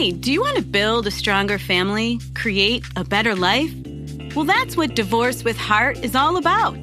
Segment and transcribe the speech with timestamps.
[0.00, 3.70] Hey, do you want to build a stronger family, create a better life?
[4.34, 6.78] Well, that's what Divorce with Heart is all about.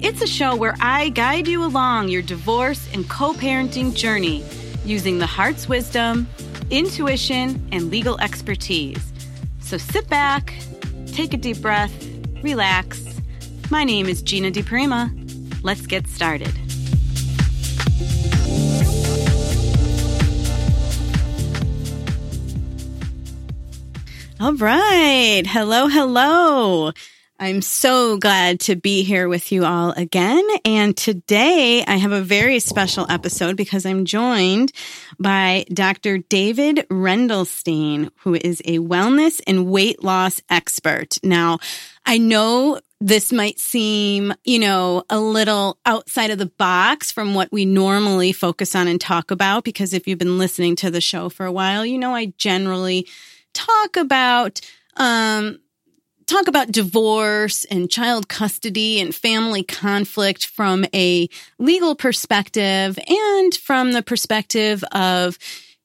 [0.00, 4.44] It's a show where I guide you along your divorce and co parenting journey
[4.84, 6.28] using the heart's wisdom,
[6.70, 9.12] intuition, and legal expertise.
[9.58, 10.54] So sit back,
[11.06, 11.92] take a deep breath,
[12.44, 13.02] relax.
[13.72, 15.64] My name is Gina DiPrima.
[15.64, 16.65] Let's get started.
[24.38, 25.44] All right.
[25.46, 26.92] Hello, hello.
[27.40, 30.46] I'm so glad to be here with you all again.
[30.62, 34.72] And today I have a very special episode because I'm joined
[35.18, 36.18] by Dr.
[36.18, 41.16] David Rendelstein, who is a wellness and weight loss expert.
[41.22, 41.58] Now,
[42.04, 47.50] I know this might seem, you know, a little outside of the box from what
[47.52, 51.30] we normally focus on and talk about, because if you've been listening to the show
[51.30, 53.06] for a while, you know, I generally
[53.56, 54.60] talk about
[54.96, 55.58] um,
[56.26, 63.92] talk about divorce and child custody and family conflict from a legal perspective and from
[63.92, 65.38] the perspective of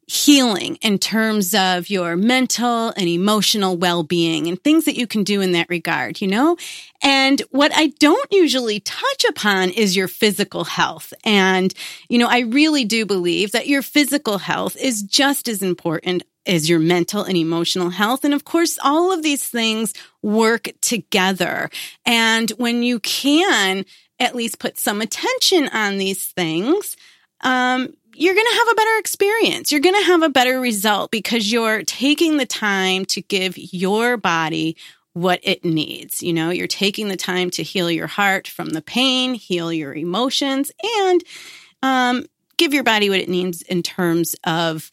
[0.07, 5.39] healing in terms of your mental and emotional well-being and things that you can do
[5.39, 6.57] in that regard, you know?
[7.01, 11.13] And what I don't usually touch upon is your physical health.
[11.23, 11.73] And,
[12.09, 16.69] you know, I really do believe that your physical health is just as important is
[16.69, 18.23] your mental and emotional health.
[18.23, 21.69] And of course, all of these things work together.
[22.05, 23.85] And when you can
[24.19, 26.95] at least put some attention on these things,
[27.41, 29.71] um, you're going to have a better experience.
[29.71, 34.17] You're going to have a better result because you're taking the time to give your
[34.17, 34.77] body
[35.13, 36.21] what it needs.
[36.21, 39.93] You know, you're taking the time to heal your heart from the pain, heal your
[39.93, 41.23] emotions, and
[41.81, 42.25] um,
[42.57, 44.91] give your body what it needs in terms of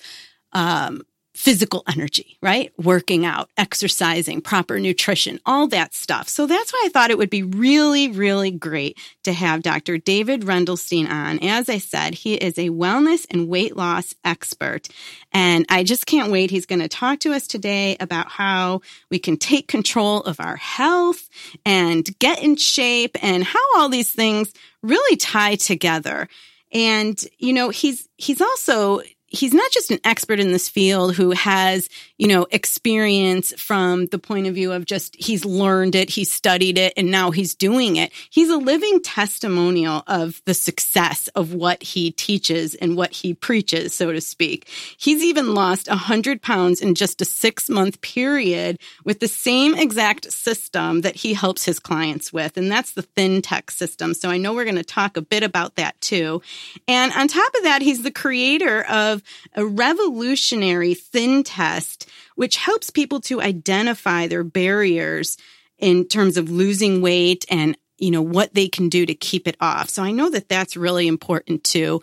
[0.52, 1.02] um,
[1.38, 2.72] physical energy, right?
[2.78, 6.28] Working out, exercising, proper nutrition, all that stuff.
[6.28, 9.98] So that's why I thought it would be really, really great to have Dr.
[9.98, 11.38] David Rendelstein on.
[11.38, 14.88] As I said, he is a wellness and weight loss expert.
[15.30, 16.50] And I just can't wait.
[16.50, 20.56] He's going to talk to us today about how we can take control of our
[20.56, 21.28] health
[21.64, 26.26] and get in shape and how all these things really tie together.
[26.72, 31.32] And, you know, he's, he's also he's not just an expert in this field who
[31.32, 36.32] has, you know, experience from the point of view of just he's learned it, he's
[36.32, 38.12] studied it, and now he's doing it.
[38.30, 43.94] He's a living testimonial of the success of what he teaches and what he preaches,
[43.94, 44.68] so to speak.
[44.96, 50.32] He's even lost 100 pounds in just a six month period with the same exact
[50.32, 52.56] system that he helps his clients with.
[52.56, 54.14] And that's the thin tech system.
[54.14, 56.42] So I know we're going to talk a bit about that too.
[56.86, 62.56] And on top of that, he's the creator of of a revolutionary thin test, which
[62.56, 65.36] helps people to identify their barriers
[65.78, 69.56] in terms of losing weight and you know what they can do to keep it
[69.60, 69.88] off.
[69.88, 72.00] So I know that that's really important too.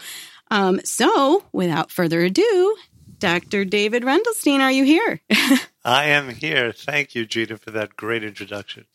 [0.52, 2.76] Um, so without further ado,
[3.20, 3.66] Dr.
[3.66, 5.22] David Rendelstein, are you here?
[5.86, 6.72] I am here.
[6.72, 8.86] Thank you, Gina, for that great introduction.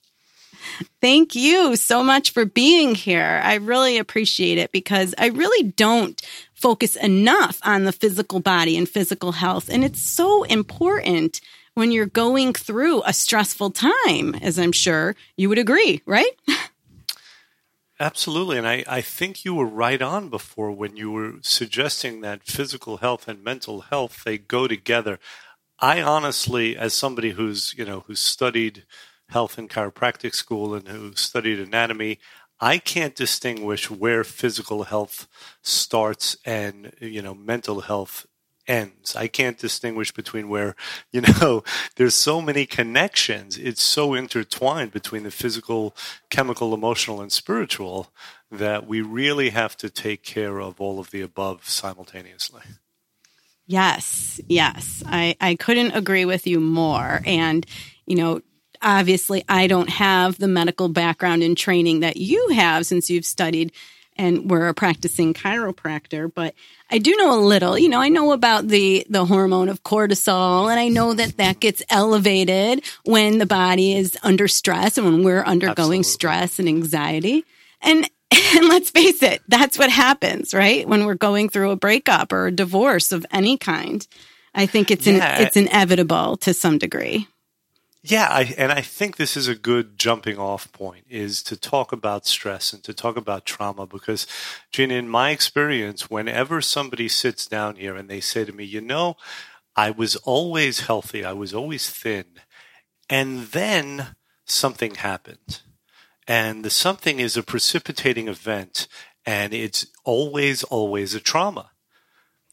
[1.00, 3.40] Thank you so much for being here.
[3.42, 6.20] I really appreciate it because I really don't
[6.60, 9.68] focus enough on the physical body and physical health.
[9.70, 11.40] And it's so important
[11.74, 16.32] when you're going through a stressful time, as I'm sure you would agree, right?
[18.00, 18.58] Absolutely.
[18.58, 22.98] And I, I think you were right on before when you were suggesting that physical
[22.98, 25.18] health and mental health, they go together.
[25.78, 28.84] I honestly, as somebody who's, you know, who's studied
[29.28, 32.18] health and chiropractic school and who studied anatomy,
[32.60, 35.26] I can't distinguish where physical health
[35.62, 38.26] starts and you know mental health
[38.70, 39.16] ends.
[39.16, 40.76] I can't distinguish between where,
[41.12, 41.64] you know,
[41.96, 43.58] there's so many connections.
[43.58, 45.94] It's so intertwined between the physical,
[46.30, 48.12] chemical, emotional, and spiritual
[48.50, 52.62] that we really have to take care of all of the above simultaneously.
[53.66, 55.02] Yes, yes.
[55.06, 57.22] I, I couldn't agree with you more.
[57.24, 57.64] And,
[58.06, 58.40] you know,
[58.82, 63.72] obviously I don't have the medical background and training that you have since you've studied
[64.16, 66.54] and were a practicing chiropractor, but
[66.90, 67.78] I do know a little.
[67.78, 71.60] You know, I know about the the hormone of cortisol, and I know that that
[71.60, 76.02] gets elevated when the body is under stress and when we're undergoing Absolutely.
[76.02, 77.44] stress and anxiety.
[77.80, 78.08] And
[78.54, 80.86] and let's face it, that's what happens, right?
[80.86, 84.06] When we're going through a breakup or a divorce of any kind.
[84.54, 85.38] I think it's yeah.
[85.38, 87.28] in, it's inevitable to some degree.
[88.02, 91.92] Yeah, I, and I think this is a good jumping off point is to talk
[91.92, 94.26] about stress and to talk about trauma because,
[94.72, 98.80] Gina, in my experience, whenever somebody sits down here and they say to me, you
[98.80, 99.16] know,
[99.76, 101.26] I was always healthy.
[101.26, 102.24] I was always thin.
[103.10, 104.16] And then
[104.46, 105.60] something happened.
[106.26, 108.86] And the something is a precipitating event,
[109.26, 111.72] and it's always, always a trauma.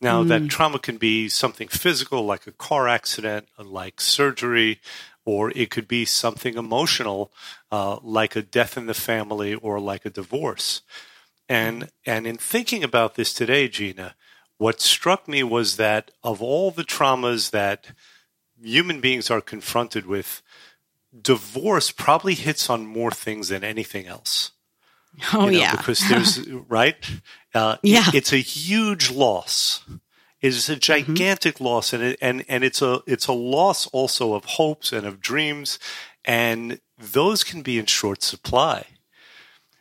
[0.02, 0.28] Now, mm.
[0.28, 4.80] that trauma can be something physical, like a car accident, like surgery,
[5.28, 7.34] or it could be something emotional,
[7.70, 10.84] uh, like a death in the family or like a divorce.
[11.50, 14.16] And and in thinking about this today, Gina,
[14.58, 17.88] what struck me was that of all the traumas that
[18.58, 20.42] human beings are confronted with,
[21.22, 24.52] divorce probably hits on more things than anything else.
[25.34, 26.96] Oh you know, yeah, because there's right.
[27.54, 29.84] Uh, yeah, it's a huge loss.
[30.42, 30.80] It's a mm-hmm.
[30.80, 31.66] gigantic mm-hmm.
[31.66, 35.20] loss, and it, and and it's a it's a loss also of hopes and of
[35.20, 35.80] dreams,
[36.26, 38.86] and those can be in short supply.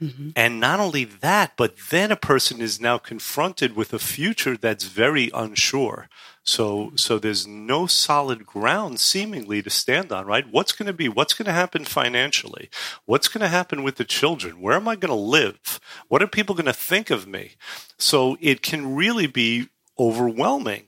[0.01, 0.31] Mm-hmm.
[0.37, 4.85] And not only that, but then a person is now confronted with a future that's
[4.85, 6.09] very unsure.
[6.43, 10.45] So, so there's no solid ground seemingly to stand on, right?
[10.49, 11.09] What's going to be?
[11.09, 12.69] What's going to happen financially?
[13.07, 14.61] What's going to happen with the children?
[14.61, 15.81] Where am I going to live?
[16.09, 17.53] What are people going to think of me?
[17.99, 20.87] So it can really be overwhelming.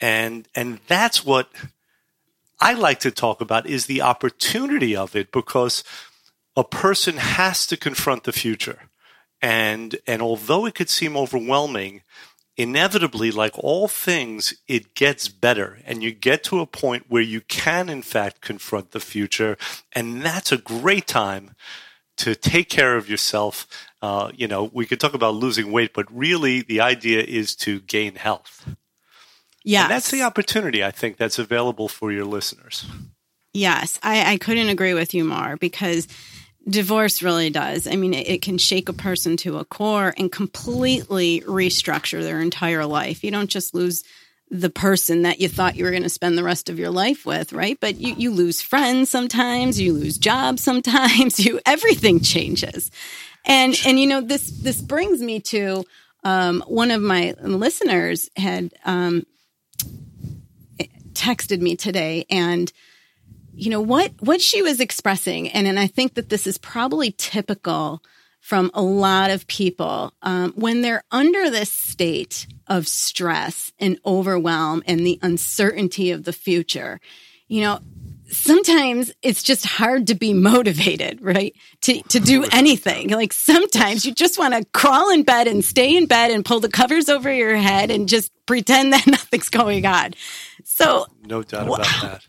[0.00, 1.50] And, and that's what
[2.60, 5.84] I like to talk about is the opportunity of it because
[6.56, 8.88] a person has to confront the future.
[9.40, 12.02] And, and although it could seem overwhelming,
[12.56, 15.80] inevitably, like all things, it gets better.
[15.84, 19.56] And you get to a point where you can, in fact, confront the future.
[19.92, 21.54] And that's a great time
[22.22, 23.66] to take care of yourself.
[24.00, 27.80] Uh, you know, we could talk about losing weight, but really the idea is to
[27.80, 28.68] gain health.
[29.64, 29.88] Yeah.
[29.88, 32.86] That's the opportunity I think that's available for your listeners.
[33.52, 36.06] Yes, I, I couldn't agree with you more because
[36.68, 37.88] divorce really does.
[37.88, 42.40] I mean, it, it, can shake a person to a core and completely restructure their
[42.40, 43.24] entire life.
[43.24, 44.04] You don't just lose
[44.52, 47.24] the person that you thought you were going to spend the rest of your life
[47.24, 47.78] with, right?
[47.80, 52.90] But you, you lose friends sometimes, you lose jobs sometimes, you everything changes.
[53.46, 55.84] And and you know this this brings me to
[56.22, 59.24] um, one of my listeners had um,
[61.14, 62.70] texted me today and
[63.54, 67.12] you know what what she was expressing and and i think that this is probably
[67.12, 68.02] typical
[68.42, 74.82] from a lot of people um, when they're under this state of stress and overwhelm
[74.86, 77.00] and the uncertainty of the future
[77.48, 77.80] you know
[78.32, 81.54] sometimes it's just hard to be motivated right?
[81.82, 83.10] To to do anything.
[83.10, 86.60] Like sometimes you just want to crawl in bed and stay in bed and pull
[86.60, 90.14] the covers over your head and just pretend that nothing's going on.
[90.64, 92.26] So no doubt about that.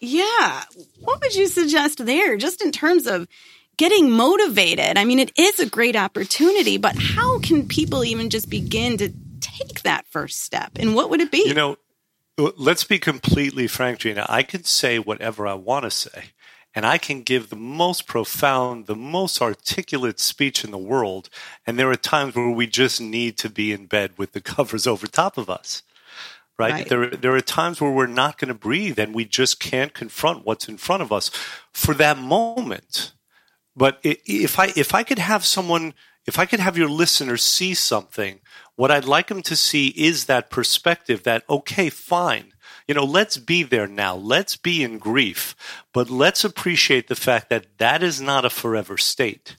[0.00, 0.62] Yeah.
[1.00, 3.28] What would you suggest there, just in terms of
[3.80, 4.98] getting motivated?
[4.98, 9.10] I mean, it is a great opportunity, but how can people even just begin to
[9.40, 10.72] take that first step?
[10.76, 11.44] And what would it be?
[11.46, 11.78] You know,
[12.36, 14.26] let's be completely frank, Gina.
[14.28, 16.24] I can say whatever I want to say.
[16.74, 21.30] And I can give the most profound, the most articulate speech in the world.
[21.66, 24.86] And there are times where we just need to be in bed with the covers
[24.86, 25.82] over top of us
[26.58, 26.72] right?
[26.72, 26.88] right?
[26.90, 30.44] There, there are times where we're not going to breathe and we just can't confront
[30.44, 31.30] what's in front of us
[31.72, 33.14] for that moment.
[33.76, 35.94] But if I, if I could have someone,
[36.26, 38.40] if I could have your listeners see something,
[38.76, 42.52] what I'd like them to see is that perspective that, okay, fine.
[42.86, 44.16] You know, let's be there now.
[44.16, 45.54] Let's be in grief,
[45.92, 49.56] but let's appreciate the fact that that is not a forever state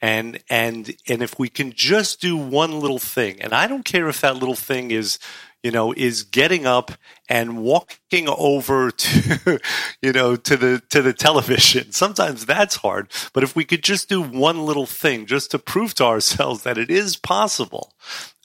[0.00, 4.08] and and and if we can just do one little thing and i don't care
[4.08, 5.18] if that little thing is
[5.62, 6.92] you know, is getting up
[7.28, 9.60] and walking over to,
[10.02, 11.92] you know, to the, to the television.
[11.92, 13.08] Sometimes that's hard.
[13.32, 16.78] But if we could just do one little thing just to prove to ourselves that
[16.78, 17.94] it is possible,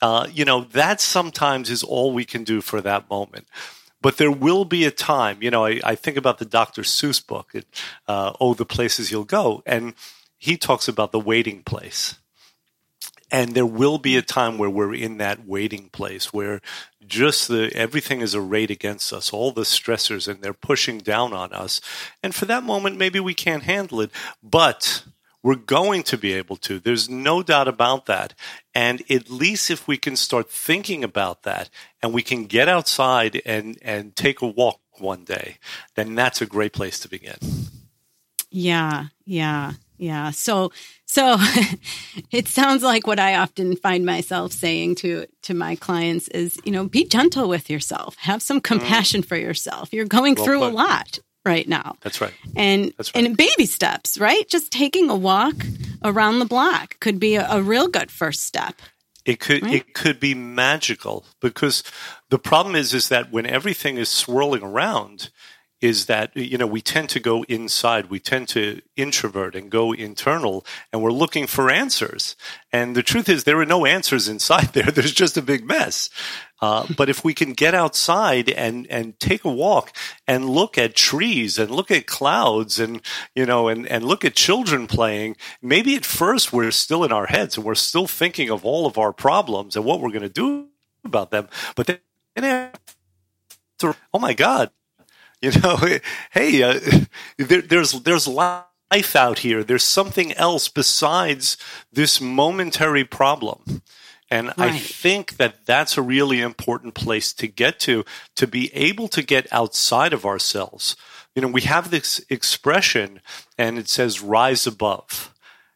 [0.02, 3.46] uh, you know, that sometimes is all we can do for that moment.
[4.02, 6.82] But there will be a time, you know, I, I think about the Dr.
[6.82, 7.52] Seuss book,
[8.06, 9.62] uh, Oh, the Places You'll Go.
[9.64, 9.94] And
[10.36, 12.16] he talks about the waiting place
[13.30, 16.60] and there will be a time where we're in that waiting place where
[17.06, 21.52] just the everything is arrayed against us all the stressors and they're pushing down on
[21.52, 21.80] us.
[22.22, 24.10] And for that moment maybe we can't handle it
[24.42, 25.04] but
[25.42, 26.80] we're going to be able to.
[26.80, 28.34] There's no doubt about that.
[28.74, 31.70] And at least if we can start thinking about that
[32.02, 35.58] and we can get outside and and take a walk one day
[35.94, 37.38] then that's a great place to begin.
[38.50, 40.30] Yeah yeah yeah.
[40.30, 40.72] So,
[41.06, 41.36] so
[42.30, 46.72] it sounds like what I often find myself saying to to my clients is, you
[46.72, 48.16] know, be gentle with yourself.
[48.16, 48.64] Have some mm.
[48.64, 49.26] compassion mm.
[49.26, 49.92] for yourself.
[49.92, 50.72] You're going well through put.
[50.72, 51.96] a lot right now.
[52.02, 52.34] That's right.
[52.56, 53.24] And That's right.
[53.24, 54.46] and baby steps, right?
[54.48, 55.54] Just taking a walk
[56.04, 58.74] around the block could be a, a real good first step.
[59.24, 59.74] It could right.
[59.74, 61.82] it could be magical because
[62.30, 65.30] the problem is is that when everything is swirling around,
[65.80, 69.92] is that you know we tend to go inside we tend to introvert and go
[69.92, 72.34] internal and we're looking for answers.
[72.72, 74.90] And the truth is there are no answers inside there.
[74.90, 76.08] There's just a big mess.
[76.62, 79.94] Uh, but if we can get outside and and take a walk
[80.26, 83.02] and look at trees and look at clouds and
[83.34, 87.26] you know and and look at children playing maybe at first we're still in our
[87.26, 90.28] heads and we're still thinking of all of our problems and what we're going to
[90.30, 90.68] do
[91.04, 91.46] about them.
[91.74, 92.72] But then
[94.14, 94.70] oh my god
[95.40, 95.76] you know,
[96.30, 96.80] hey, uh,
[97.38, 99.64] there, there's there's life out here.
[99.64, 101.56] There's something else besides
[101.92, 103.82] this momentary problem.
[104.28, 104.72] And right.
[104.72, 109.22] I think that that's a really important place to get to, to be able to
[109.22, 110.96] get outside of ourselves.
[111.36, 113.20] You know, we have this expression
[113.56, 115.32] and it says rise above.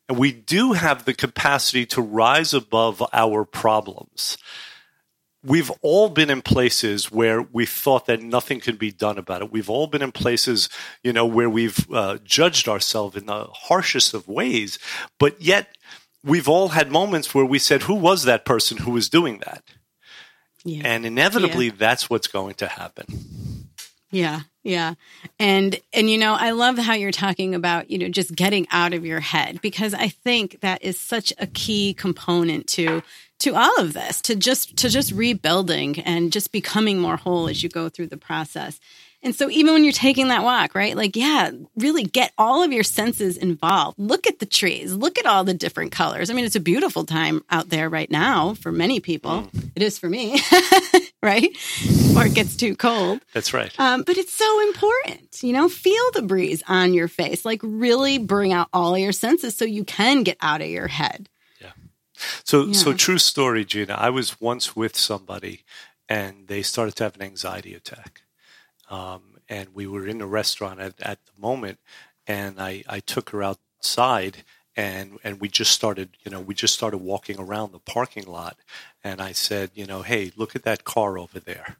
[0.08, 4.36] And we do have the capacity to rise above our problems
[5.42, 9.52] we've all been in places where we thought that nothing could be done about it.
[9.52, 10.68] We've all been in places,
[11.02, 14.78] you know, where we've uh, judged ourselves in the harshest of ways,
[15.18, 15.76] but yet
[16.24, 19.62] we've all had moments where we said, "Who was that person who was doing that?"
[20.64, 20.82] Yeah.
[20.84, 21.74] And inevitably, yeah.
[21.78, 23.06] that's what's going to happen.
[24.10, 24.94] Yeah, yeah.
[25.38, 28.92] And and you know, I love how you're talking about, you know, just getting out
[28.92, 33.02] of your head because I think that is such a key component to
[33.40, 37.62] to all of this to just to just rebuilding and just becoming more whole as
[37.62, 38.78] you go through the process.
[39.22, 42.72] And so even when you're taking that walk right like yeah really get all of
[42.72, 43.98] your senses involved.
[43.98, 44.94] Look at the trees.
[44.94, 46.30] Look at all the different colors.
[46.30, 49.42] I mean it's a beautiful time out there right now for many people.
[49.42, 49.70] Mm.
[49.74, 50.40] it is for me
[51.22, 51.50] right
[52.16, 53.20] or it gets too cold.
[53.32, 53.72] That's right.
[53.78, 57.44] Um, but it's so important you know feel the breeze on your face.
[57.44, 61.28] Like really bring out all your senses so you can get out of your head
[62.44, 62.72] so, yeah.
[62.72, 63.94] so true story, Gina.
[63.94, 65.64] I was once with somebody,
[66.08, 68.22] and they started to have an anxiety attack.
[68.90, 71.78] Um, and we were in a restaurant at, at the moment,
[72.26, 74.44] and I, I took her outside,
[74.76, 78.56] and and we just started, you know, we just started walking around the parking lot,
[79.02, 81.76] and I said, you know, hey, look at that car over there.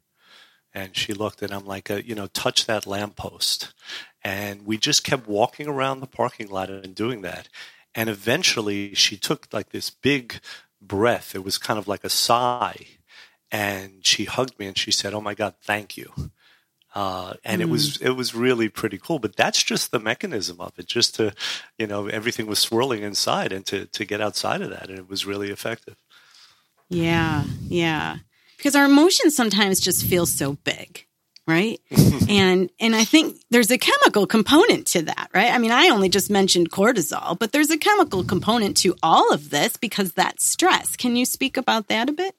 [0.73, 3.73] And she looked, and I'm like, uh, you know, touch that lamppost.
[4.23, 7.49] And we just kept walking around the parking lot and doing that.
[7.95, 10.41] And eventually she took like this big
[10.81, 11.35] breath.
[11.35, 12.87] It was kind of like a sigh.
[13.51, 16.13] And she hugged me and she said, Oh my God, thank you.
[16.95, 17.65] Uh, and mm.
[17.65, 18.07] it was mm.
[18.07, 19.19] it was really pretty cool.
[19.19, 20.87] But that's just the mechanism of it.
[20.87, 21.33] Just to,
[21.79, 25.09] you know, everything was swirling inside, and to to get outside of that, and it
[25.09, 25.97] was really effective.
[26.89, 28.19] Yeah, yeah.
[28.57, 31.07] Because our emotions sometimes just feel so big
[31.51, 31.81] right?
[32.29, 35.53] and and I think there's a chemical component to that, right?
[35.53, 39.51] I mean, I only just mentioned cortisol, but there's a chemical component to all of
[39.51, 40.97] this because that's stress.
[40.97, 42.35] Can you speak about that a bit?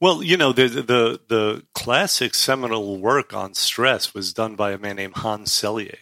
[0.00, 4.78] Well, you know, the the the classic seminal work on stress was done by a
[4.78, 5.96] man named Hans Selye,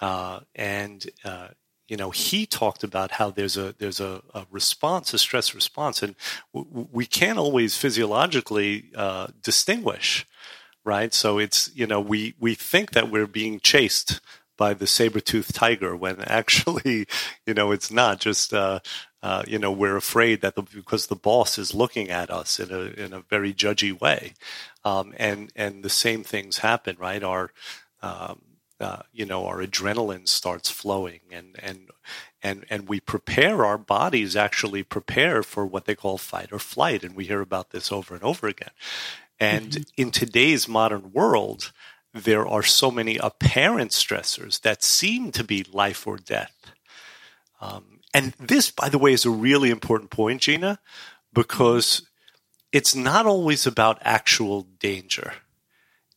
[0.00, 1.48] uh, and uh,
[1.86, 6.02] you know he talked about how there's a there's a, a response, a stress response,
[6.02, 6.14] and
[6.54, 10.26] w- we can't always physiologically uh, distinguish
[10.84, 11.12] right?
[11.12, 14.20] So it's you know we we think that we're being chased
[14.56, 17.06] by the saber-toothed tiger when actually
[17.46, 18.20] you know it's not.
[18.20, 18.80] Just uh,
[19.22, 22.70] uh, you know we're afraid that the, because the boss is looking at us in
[22.70, 24.34] a in a very judgy way.
[24.84, 27.22] Um, and and the same things happen right?
[27.22, 27.52] Our
[28.02, 28.42] um,
[28.80, 31.90] uh, you know our adrenaline starts flowing and and
[32.42, 37.04] and and we prepare our bodies actually prepare for what they call fight or flight.
[37.04, 38.70] And we hear about this over and over again
[39.40, 39.82] and mm-hmm.
[39.96, 41.72] in today's modern world,
[42.12, 46.72] there are so many apparent stressors that seem to be life or death.
[47.60, 50.78] Um, and this, by the way, is a really important point, Gina,
[51.32, 52.06] because
[52.72, 55.34] it's not always about actual danger.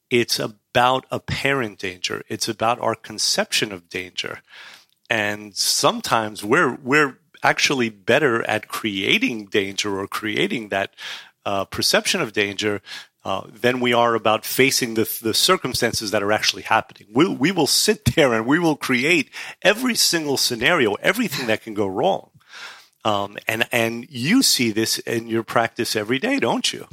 [0.10, 2.24] It's about apparent danger.
[2.28, 4.42] It's about our conception of danger.
[5.10, 10.96] And sometimes we're, we're actually better at creating danger or creating that
[11.46, 12.82] uh, perception of danger
[13.26, 17.08] uh, than we are about facing the, the circumstances that are actually happening.
[17.12, 19.30] We'll, we will sit there and we will create
[19.62, 22.30] every single scenario, everything that can go wrong.
[23.06, 26.88] Um, and, and you see this in your practice every day, don't you?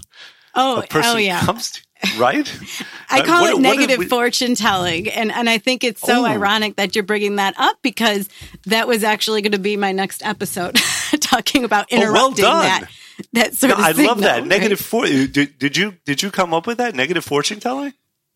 [0.54, 1.40] Oh, oh yeah.
[1.40, 1.83] Comes to,
[2.19, 2.61] right?
[3.11, 4.07] I uh, call uh, what, it negative we...
[4.07, 5.09] fortune telling.
[5.09, 6.26] And, and I think it's so oh.
[6.26, 8.28] ironic that you're bringing that up because
[8.66, 10.76] that was actually going to be my next episode
[11.21, 12.90] talking about interrupting oh, well that
[13.33, 14.38] that sort no, of I signal, love that.
[14.40, 14.47] Right?
[14.47, 14.90] Negative.
[15.33, 17.92] Did, did you did you come up with that negative fortune telling?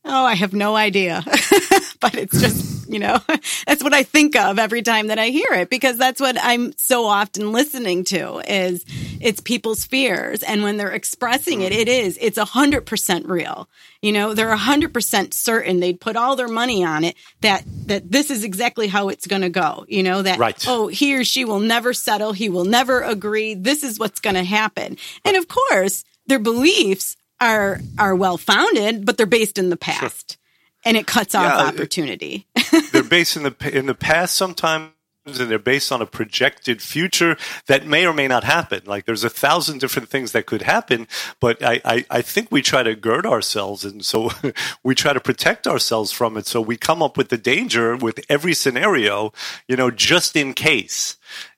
[0.07, 1.23] Oh, I have no idea.
[2.01, 3.19] but it's just, you know,
[3.67, 6.77] that's what I think of every time that I hear it because that's what I'm
[6.77, 8.85] so often listening to is
[9.21, 10.43] it's people's fears.
[10.43, 13.67] And when they're expressing it, it is, it's a hundred percent real.
[14.03, 17.65] You know, they're a hundred percent certain they'd put all their money on it that,
[17.87, 19.87] that this is exactly how it's going to go.
[19.89, 20.63] You know, that, right.
[20.69, 22.33] oh, he or she will never settle.
[22.33, 23.55] He will never agree.
[23.55, 24.99] This is what's going to happen.
[25.25, 30.33] And of course, their beliefs are are well founded, but they're based in the past,
[30.33, 30.39] sure.
[30.85, 32.47] and it cuts off yeah, opportunity.
[32.93, 34.91] they're based in the in the past sometimes.
[35.27, 38.83] And they're based on a projected future that may or may not happen.
[38.85, 41.09] Like there's a thousand different things that could happen,
[41.41, 44.29] but I, I, I think we try to gird ourselves, and so
[44.85, 46.47] we try to protect ourselves from it.
[46.47, 49.33] So we come up with the danger with every scenario,
[49.67, 51.17] you know, just in case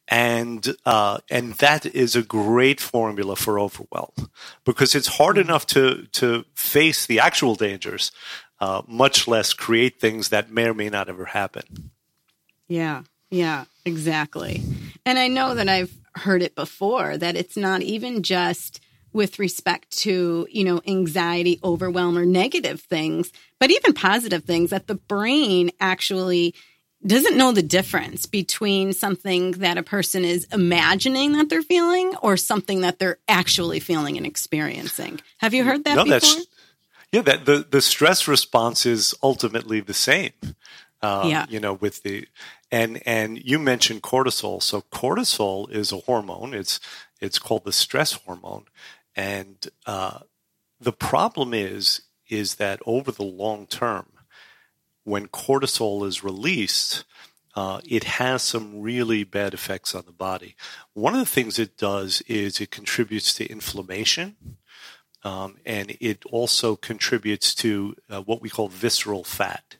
[0.08, 4.12] and uh, and that is a great formula for overwhelm
[4.64, 5.48] because it's hard mm-hmm.
[5.48, 8.12] enough to to face the actual dangers,
[8.60, 11.90] uh, much less create things that may or may not ever happen.
[12.68, 14.62] Yeah, yeah, exactly.
[15.04, 18.80] And I know that I've heard it before that it's not even just
[19.12, 24.86] with respect to you know anxiety, overwhelm, or negative things, but even positive things that
[24.86, 26.54] the brain actually
[27.08, 32.36] doesn't know the difference between something that a person is imagining that they're feeling or
[32.36, 35.20] something that they're actually feeling and experiencing.
[35.38, 36.20] Have you heard that no, before?
[36.20, 36.46] That's,
[37.12, 40.32] yeah, that the, the stress response is ultimately the same.
[41.02, 41.46] Uh, yeah.
[41.48, 42.26] You know, with the
[42.70, 44.62] and and you mentioned cortisol.
[44.62, 46.54] So cortisol is a hormone.
[46.54, 46.80] It's
[47.20, 48.64] it's called the stress hormone,
[49.14, 50.20] and uh,
[50.80, 54.06] the problem is is that over the long term,
[55.06, 57.04] when cortisol is released,
[57.54, 60.56] uh, it has some really bad effects on the body.
[60.94, 64.36] One of the things it does is it contributes to inflammation,
[65.22, 69.76] um, and it also contributes to uh, what we call visceral fat.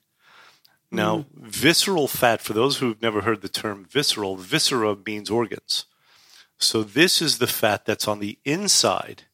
[0.92, 1.26] Now, mm.
[1.35, 5.87] visceral fat, for those who've never heard the term visceral, viscera means organs.
[6.56, 9.25] So, this is the fat that's on the inside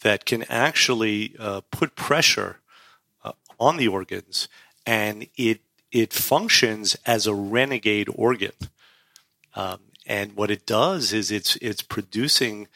[0.00, 2.60] that can actually uh, put pressure
[3.22, 4.48] uh, on the organs
[4.86, 8.52] and it it functions as a renegade organ.
[9.54, 12.68] Um, and what it does is it's it's producing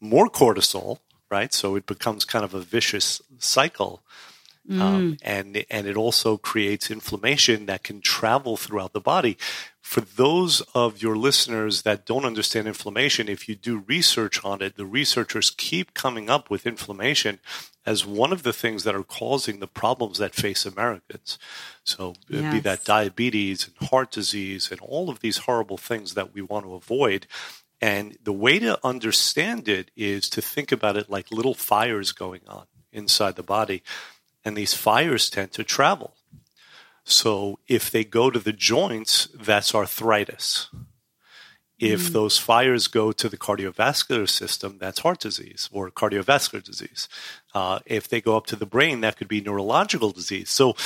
[0.00, 0.98] more cortisol,
[1.30, 1.52] right?
[1.52, 4.02] So it becomes kind of a vicious cycle.
[4.70, 4.80] Um, mm.
[4.80, 9.36] Um, and and it also creates inflammation that can travel throughout the body.
[9.82, 14.76] For those of your listeners that don't understand inflammation, if you do research on it,
[14.76, 17.40] the researchers keep coming up with inflammation
[17.84, 21.36] as one of the things that are causing the problems that face Americans.
[21.84, 22.54] So, yes.
[22.54, 26.64] be that diabetes and heart disease and all of these horrible things that we want
[26.64, 27.26] to avoid.
[27.80, 32.42] And the way to understand it is to think about it like little fires going
[32.46, 33.82] on inside the body
[34.44, 36.14] and these fires tend to travel.
[37.04, 40.68] So if they go to the joints, that's arthritis.
[41.78, 42.12] If mm.
[42.12, 47.08] those fires go to the cardiovascular system, that's heart disease or cardiovascular disease.
[47.54, 50.48] Uh, if they go up to the brain, that could be neurological disease.
[50.48, 50.76] So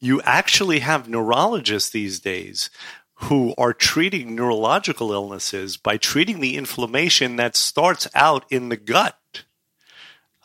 [0.00, 2.70] you actually have neurologists these days
[3.14, 9.18] who are treating neurological illnesses by treating the inflammation that starts out in the gut.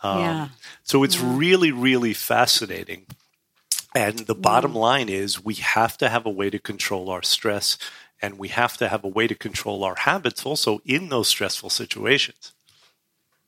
[0.03, 0.47] Um, yeah.
[0.83, 1.37] So it's yeah.
[1.37, 3.05] really, really fascinating.
[3.95, 4.41] And the mm-hmm.
[4.41, 7.77] bottom line is we have to have a way to control our stress
[8.21, 11.69] and we have to have a way to control our habits also in those stressful
[11.69, 12.51] situations.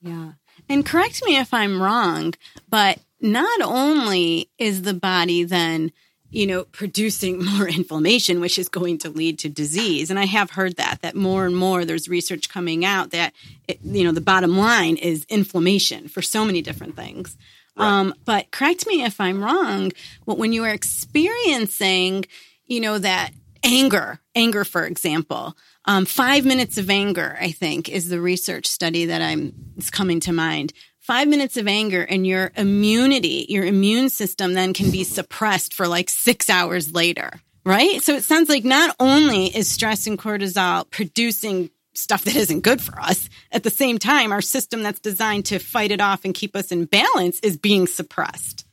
[0.02, 0.34] Yeah.
[0.70, 2.34] And correct me if I'm wrong,
[2.70, 5.92] but not only is the body then
[6.32, 10.10] you know, producing more inflammation, which is going to lead to disease.
[10.10, 13.34] And I have heard that, that more and more there's research coming out that,
[13.68, 17.38] it, you know, the bottom line is inflammation for so many different things.
[17.76, 17.88] Right.
[17.88, 19.92] Um, but correct me if I'm wrong,
[20.26, 22.26] but when you are experiencing,
[22.66, 23.32] you know, that
[23.64, 25.56] anger, anger, for example,
[25.86, 30.20] um, five minutes of anger, I think, is the research study that I'm, is coming
[30.22, 35.04] to mind five minutes of anger and your immunity, your immune system then can be
[35.04, 37.32] suppressed for like six hours later,
[37.66, 38.02] right?
[38.02, 42.82] So it sounds like not only is stress and cortisol producing stuff that isn't good
[42.82, 46.34] for us, at the same time, our system that's designed to fight it off and
[46.34, 48.66] keep us in balance is being suppressed,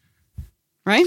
[0.87, 1.07] right?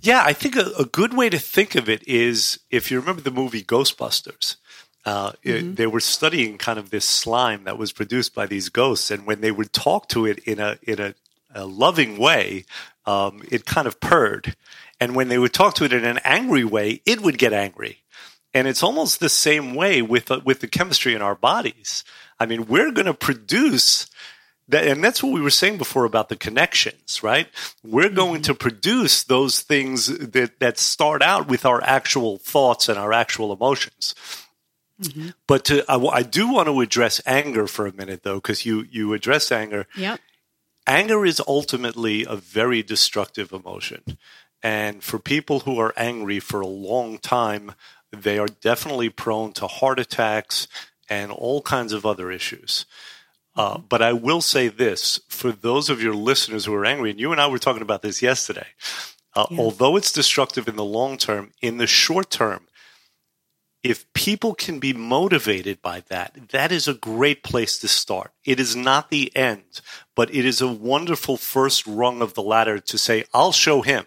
[0.00, 3.22] Yeah, I think a, a good way to think of it is if you remember
[3.22, 4.56] the movie Ghostbusters
[5.04, 5.48] uh, mm-hmm.
[5.48, 9.26] it, they were studying kind of this slime that was produced by these ghosts, and
[9.26, 11.14] when they would talk to it in a in a,
[11.54, 12.64] a loving way,
[13.06, 14.54] um, it kind of purred,
[15.00, 18.01] and when they would talk to it in an angry way, it would get angry.
[18.54, 22.04] And it's almost the same way with uh, with the chemistry in our bodies.
[22.38, 24.10] I mean, we're going to produce
[24.68, 27.48] that, and that's what we were saying before about the connections, right?
[27.82, 28.52] We're going mm-hmm.
[28.52, 33.52] to produce those things that, that start out with our actual thoughts and our actual
[33.52, 34.14] emotions.
[35.00, 35.30] Mm-hmm.
[35.46, 38.86] But to, I, I, do want to address anger for a minute, though, because you
[38.90, 39.86] you addressed anger.
[39.96, 40.20] Yep.
[40.86, 44.18] Anger is ultimately a very destructive emotion,
[44.62, 47.74] and for people who are angry for a long time,
[48.12, 50.68] they are definitely prone to heart attacks
[51.08, 52.86] and all kinds of other issues.
[53.54, 57.20] Uh, but I will say this for those of your listeners who are angry, and
[57.20, 58.66] you and I were talking about this yesterday.
[59.34, 59.60] Uh, yeah.
[59.60, 62.66] Although it's destructive in the long term, in the short term,
[63.82, 68.30] if people can be motivated by that, that is a great place to start.
[68.44, 69.80] It is not the end,
[70.14, 74.06] but it is a wonderful first rung of the ladder to say, I'll show him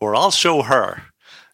[0.00, 1.02] or I'll show her.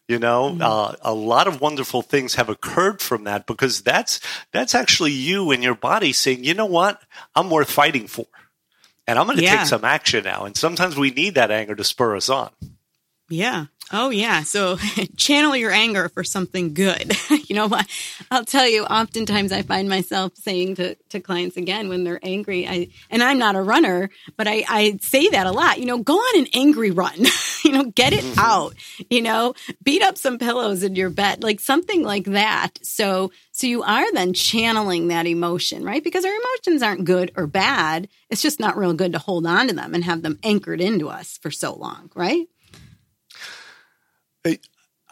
[0.07, 0.61] You know, mm-hmm.
[0.61, 4.19] uh, a lot of wonderful things have occurred from that because that's
[4.51, 7.01] that's actually you and your body saying, you know what,
[7.35, 8.25] I'm worth fighting for,
[9.07, 9.57] and I'm going to yeah.
[9.57, 10.43] take some action now.
[10.43, 12.49] And sometimes we need that anger to spur us on.
[13.29, 13.67] Yeah.
[13.95, 14.41] Oh, yeah.
[14.41, 14.77] So
[15.17, 17.15] channel your anger for something good.
[17.47, 17.87] you know what?
[18.31, 22.67] I'll tell you, oftentimes I find myself saying to, to clients again when they're angry,
[22.67, 25.99] I, and I'm not a runner, but I, I say that a lot, you know,
[25.99, 27.19] go on an angry run,
[27.63, 28.39] you know, get it mm-hmm.
[28.39, 28.73] out,
[29.11, 29.53] you know,
[29.83, 32.71] beat up some pillows in your bed, like something like that.
[32.81, 36.03] So, so you are then channeling that emotion, right?
[36.03, 38.07] Because our emotions aren't good or bad.
[38.31, 41.09] It's just not real good to hold on to them and have them anchored into
[41.09, 42.47] us for so long, right?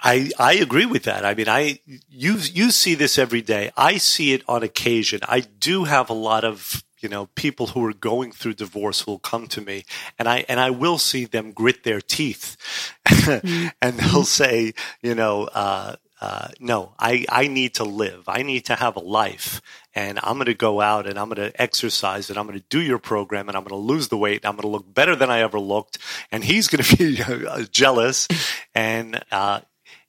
[0.04, 1.26] I, I agree with that.
[1.26, 3.72] I mean, I you you see this every day.
[3.78, 5.20] I see it on occasion.
[5.28, 9.12] I do have a lot of you know people who are going through divorce who
[9.12, 9.86] will come to me,
[10.18, 12.58] and I and I will see them grit their teeth,
[13.08, 13.68] mm-hmm.
[13.82, 18.24] and they'll say, you know, uh, uh, no, I I need to live.
[18.28, 19.62] I need to have a life,
[19.94, 22.66] and I'm going to go out and I'm going to exercise and I'm going to
[22.70, 24.46] do your program and I'm going to lose the weight.
[24.46, 25.98] I'm going to look better than I ever looked.
[26.32, 28.28] And he's going to be uh, jealous.
[28.74, 29.62] And, uh,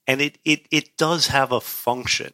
[0.07, 2.33] and it, it, it does have a function.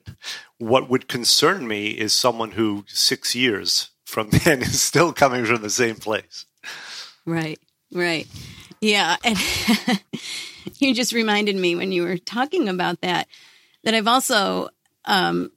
[0.59, 5.63] What would concern me is someone who six years from then is still coming from
[5.63, 6.45] the same place.
[7.25, 7.61] Right,
[7.93, 8.27] right.
[8.81, 9.17] Yeah.
[9.25, 9.39] And
[10.79, 13.27] you just reminded me when you were talking about that,
[13.85, 14.69] that I've also,
[15.05, 15.51] um,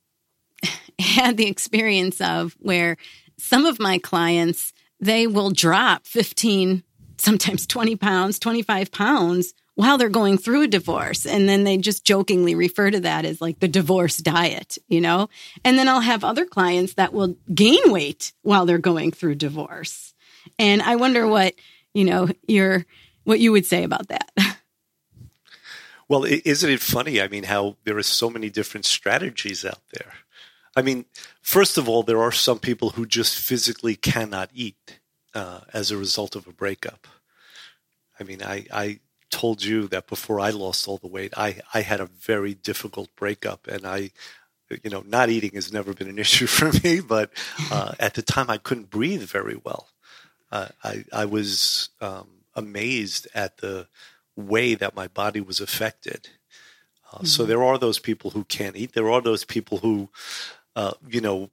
[0.99, 2.97] had the experience of where
[3.38, 6.84] some of my clients, they will drop 15,
[7.17, 11.25] sometimes 20 pounds, 25 pounds while they're going through a divorce.
[11.25, 15.29] And then they just jokingly refer to that as like the divorce diet, you know?
[15.63, 20.13] And then I'll have other clients that will gain weight while they're going through divorce.
[20.60, 21.55] And I wonder what,
[21.93, 22.86] you know, your,
[23.23, 24.29] what you would say about that.
[26.12, 27.21] Well, isn't it funny?
[27.21, 30.12] I mean, how there are so many different strategies out there.
[30.76, 31.06] I mean,
[31.41, 35.00] first of all, there are some people who just physically cannot eat
[35.34, 37.08] uh, as a result of a breakup.
[38.19, 41.80] I mean, I, I told you that before I lost all the weight, I, I
[41.80, 44.12] had a very difficult breakup, and I,
[44.84, 47.32] you know, not eating has never been an issue for me, but
[47.71, 49.88] uh, at the time I couldn't breathe very well.
[50.52, 53.88] Uh, I, I was um, amazed at the
[54.35, 56.29] way that my body was affected.
[57.11, 57.25] Uh, mm-hmm.
[57.25, 58.93] So there are those people who can't eat.
[58.93, 60.09] There are those people who
[60.75, 61.49] uh, you know,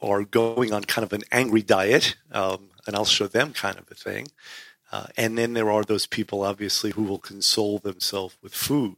[0.00, 3.90] are going on kind of an angry diet, um, and I'll show them kind of
[3.90, 4.28] a thing.
[4.90, 8.96] Uh, and then there are those people, obviously, who will console themselves with food.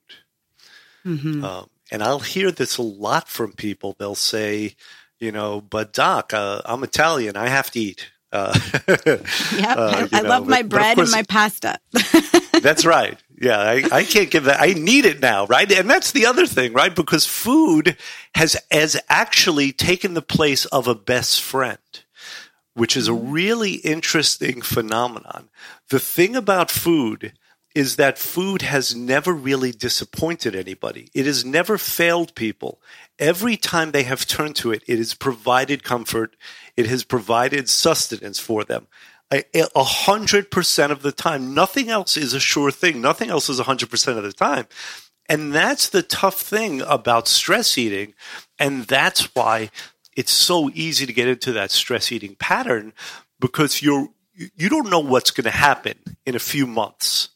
[1.05, 1.45] Mm-hmm.
[1.45, 3.97] Um, and I'll hear this a lot from people.
[3.99, 4.77] They'll say,
[5.19, 7.37] you know, but doc, uh, I'm Italian.
[7.37, 8.11] I have to eat.
[8.33, 11.79] Uh, yeah, uh, I, know, love my bread course, and my pasta.
[12.63, 13.19] that's right.
[13.41, 14.61] Yeah, I, I, can't give that.
[14.61, 15.71] I need it now, right?
[15.73, 16.95] And that's the other thing, right?
[16.95, 17.97] Because food
[18.35, 21.79] has has actually taken the place of a best friend,
[22.75, 25.49] which is a really interesting phenomenon.
[25.89, 27.33] The thing about food
[27.75, 31.09] is that food has never really disappointed anybody.
[31.15, 32.81] It has never failed people.
[33.19, 36.37] Every time they have turned to it, it has provided comfort.
[36.77, 38.89] It has provided sustenance for them.
[39.33, 41.55] A hundred percent of the time.
[41.55, 43.01] Nothing else is a sure thing.
[43.01, 44.67] Nothing else is a hundred percent of the time.
[45.29, 48.15] And that's the tough thing about stress eating.
[48.59, 49.71] And that's why
[50.17, 52.93] it's so easy to get into that stress eating pattern
[53.39, 55.95] because you're, you don't know what's going to happen
[56.27, 57.29] in a few months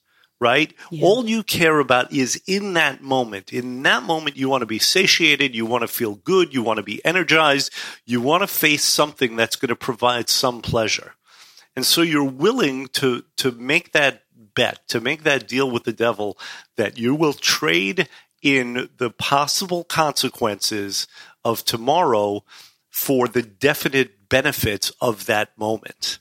[0.44, 0.74] right?
[0.90, 1.06] Yeah.
[1.06, 3.50] All you care about is in that moment.
[3.50, 5.54] In that moment, you want to be satiated.
[5.54, 6.52] You want to feel good.
[6.52, 7.72] You want to be energized.
[8.04, 11.14] You want to face something that's going to provide some pleasure.
[11.74, 15.94] And so you're willing to, to make that bet, to make that deal with the
[15.94, 16.36] devil
[16.76, 18.06] that you will trade
[18.42, 21.06] in the possible consequences
[21.42, 22.44] of tomorrow
[22.90, 26.18] for the definite benefits of that moment.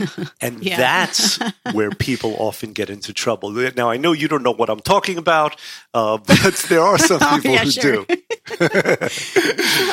[0.40, 0.76] And Yeah.
[0.76, 1.38] that's
[1.72, 3.50] where people often get into trouble.
[3.76, 5.56] Now, I know you don't know what I'm talking about,
[5.94, 8.04] uh, but there are some Oh, people yeah, who sure.
[8.06, 8.16] do.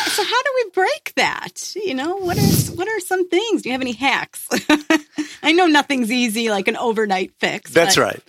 [0.08, 1.74] So how do we break that?
[1.76, 3.62] You know, what are what are some things?
[3.62, 4.48] Do you have any hacks?
[5.43, 7.72] I know nothing's easy, like an overnight fix.
[7.72, 8.24] That's but- right.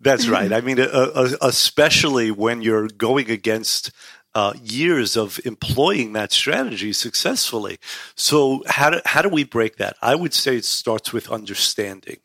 [0.00, 0.52] That's right.
[0.52, 3.90] I mean, uh, uh, especially when you're going against
[4.34, 7.78] uh, years of employing that strategy successfully.
[8.14, 9.96] So, how do, how do we break that?
[10.02, 12.18] I would say it starts with understanding.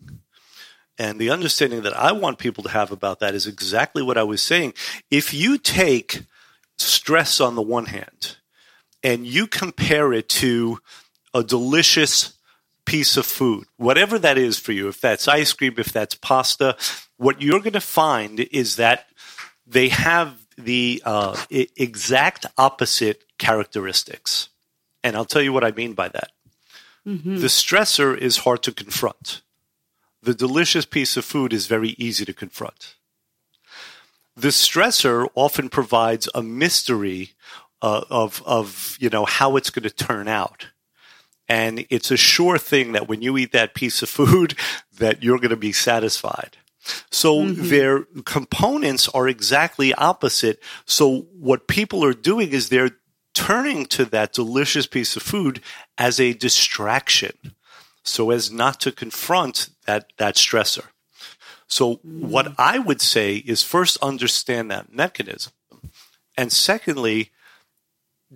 [0.99, 4.23] And the understanding that I want people to have about that is exactly what I
[4.23, 4.73] was saying.
[5.09, 6.23] If you take
[6.77, 8.37] stress on the one hand
[9.01, 10.79] and you compare it to
[11.33, 12.33] a delicious
[12.85, 16.75] piece of food, whatever that is for you, if that's ice cream, if that's pasta,
[17.17, 19.07] what you're going to find is that
[19.65, 24.49] they have the uh, e- exact opposite characteristics.
[25.03, 26.31] And I'll tell you what I mean by that.
[27.37, 29.41] The stressor is hard to confront.
[30.21, 32.95] The delicious piece of food is very easy to confront.
[34.35, 37.33] The stressor often provides a mystery
[37.81, 40.67] uh, of, of you know how it's going to turn out
[41.49, 44.55] and it's a sure thing that when you eat that piece of food
[44.97, 46.57] that you're going to be satisfied
[47.11, 47.69] so mm-hmm.
[47.69, 50.61] their components are exactly opposite.
[50.85, 52.97] So what people are doing is they're
[53.33, 55.61] turning to that delicious piece of food
[55.97, 57.55] as a distraction
[58.03, 60.85] so as not to confront that that stressor.
[61.67, 62.55] So what mm.
[62.57, 65.53] i would say is first understand that mechanism
[66.37, 67.31] and secondly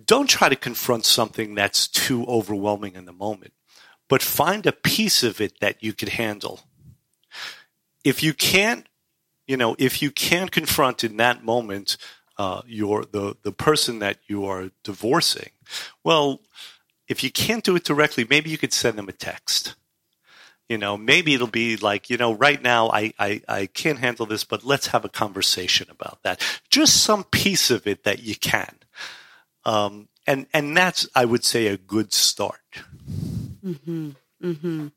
[0.04, 3.52] don't try to confront something that's too overwhelming in the moment,
[4.08, 6.60] but find a piece of it that you could handle.
[8.08, 8.86] If you can't,
[9.46, 11.96] you know, if you can't confront in that moment
[12.38, 15.50] uh, your the the person that you are divorcing,
[16.04, 16.40] well,
[17.08, 19.74] if you can't do it directly, maybe you could send them a text.
[20.68, 24.26] You know, maybe it'll be like, you know, right now I, I, I can't handle
[24.26, 26.42] this, but let's have a conversation about that.
[26.68, 28.74] Just some piece of it that you can.
[29.64, 32.60] Um, and and that's I would say a good start.
[34.42, 34.88] Mm-hmm.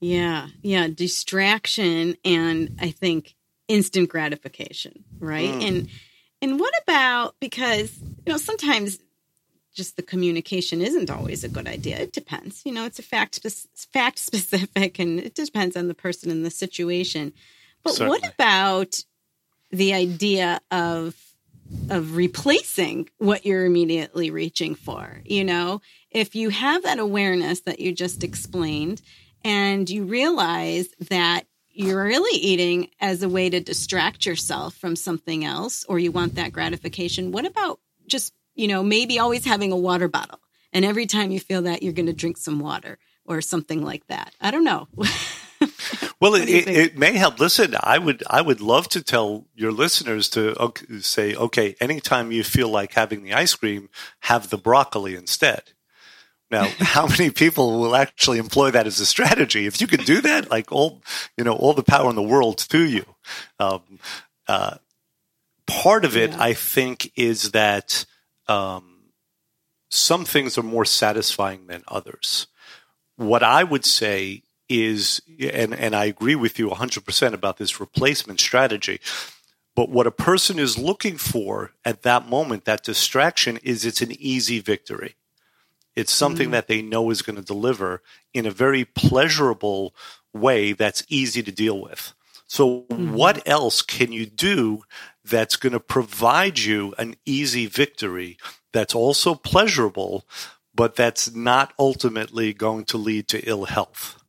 [0.00, 3.34] Yeah, yeah, distraction and I think
[3.68, 5.50] instant gratification, right?
[5.50, 5.68] Mm.
[5.68, 5.88] And
[6.42, 8.98] and what about because you know sometimes
[9.72, 11.98] just the communication isn't always a good idea.
[11.98, 13.40] It depends, you know, it's a fact
[13.92, 17.32] fact specific and it depends on the person and the situation.
[17.82, 19.04] But what about
[19.70, 21.16] the idea of
[21.88, 25.20] of replacing what you're immediately reaching for.
[25.24, 25.80] You know,
[26.10, 29.02] if you have that awareness that you just explained
[29.44, 35.44] and you realize that you're really eating as a way to distract yourself from something
[35.44, 39.76] else or you want that gratification, what about just, you know, maybe always having a
[39.76, 40.40] water bottle
[40.72, 44.06] and every time you feel that you're going to drink some water or something like
[44.08, 44.34] that?
[44.40, 44.88] I don't know.
[46.20, 47.38] Well, it, it, it may help.
[47.40, 52.32] Listen, I would I would love to tell your listeners to okay, say, okay, anytime
[52.32, 53.88] you feel like having the ice cream,
[54.20, 55.62] have the broccoli instead.
[56.50, 59.66] Now, how many people will actually employ that as a strategy?
[59.66, 61.02] If you could do that, like all
[61.36, 63.04] you know, all the power in the world to you.
[63.58, 63.82] Um,
[64.48, 64.76] uh,
[65.66, 66.42] part of it, Yeah.
[66.42, 68.04] I think, is that
[68.48, 69.12] um,
[69.90, 72.48] some things are more satisfying than others.
[73.16, 75.20] What I would say is,
[75.52, 79.00] and, and I agree with you 100% about this replacement strategy,
[79.74, 84.12] but what a person is looking for at that moment, that distraction, is it's an
[84.12, 85.16] easy victory.
[85.96, 86.52] It's something mm-hmm.
[86.52, 88.02] that they know is going to deliver
[88.32, 89.94] in a very pleasurable
[90.32, 92.14] way that's easy to deal with.
[92.46, 93.12] So, mm-hmm.
[93.12, 94.84] what else can you do
[95.24, 98.38] that's going to provide you an easy victory
[98.72, 100.26] that's also pleasurable,
[100.74, 104.19] but that's not ultimately going to lead to ill health?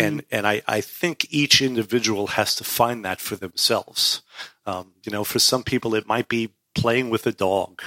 [0.00, 4.22] And and I, I think each individual has to find that for themselves.
[4.66, 7.82] Um, you know, for some people it might be playing with a dog.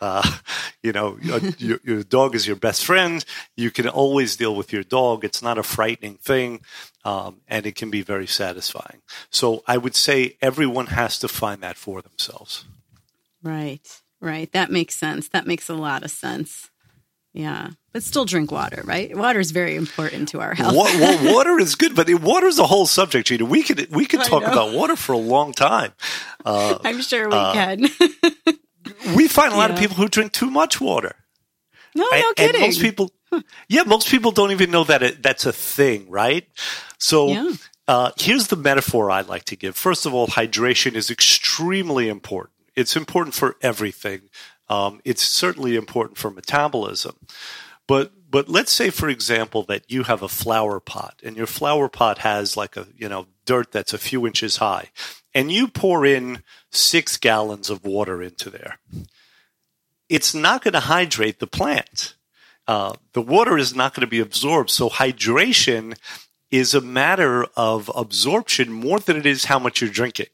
[0.00, 0.22] Uh,
[0.82, 3.24] you know, your, your, your dog is your best friend.
[3.56, 5.24] You can always deal with your dog.
[5.24, 6.60] It's not a frightening thing,
[7.04, 9.02] um, and it can be very satisfying.
[9.30, 12.64] So I would say everyone has to find that for themselves.
[13.42, 14.50] Right, right.
[14.52, 15.28] That makes sense.
[15.28, 16.70] That makes a lot of sense.
[17.38, 19.16] Yeah, but still drink water, right?
[19.16, 20.74] Water is very important to our health.
[20.74, 23.44] Wa- well, water is good, but water is a whole subject, Gina.
[23.44, 25.92] We could we could talk about water for a long time.
[26.44, 27.82] Uh, I'm sure we can.
[29.16, 31.14] we find a lot of people who drink too much water.
[31.94, 32.60] no, no And- and kidding.
[32.62, 33.10] most people,
[33.68, 36.44] yeah, most people don't even know that it, that's a thing, right?
[36.98, 37.52] So Yeah.
[37.86, 39.76] uh, here's the metaphor I like to give.
[39.76, 42.54] First of all, hydration is extremely important.
[42.74, 44.22] It's important for everything.
[44.68, 47.16] Um, it's certainly important for metabolism.
[47.86, 51.88] But but let's say, for example, that you have a flower pot and your flower
[51.88, 54.90] pot has like a you know dirt that's a few inches high,
[55.34, 58.78] and you pour in six gallons of water into there.
[60.08, 62.14] It's not going to hydrate the plant.
[62.66, 64.70] Uh, the water is not going to be absorbed.
[64.70, 65.96] So hydration
[66.50, 70.26] is a matter of absorption more than it is how much you're drinking.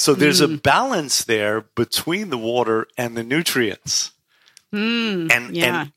[0.00, 0.54] So there's mm.
[0.54, 4.12] a balance there between the water and the nutrients.
[4.72, 5.82] Mm, and, yeah.
[5.82, 5.92] and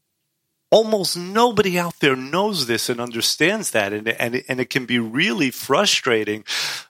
[0.70, 3.94] almost nobody out there knows this and understands that.
[3.94, 6.44] And, and, and it can be really frustrating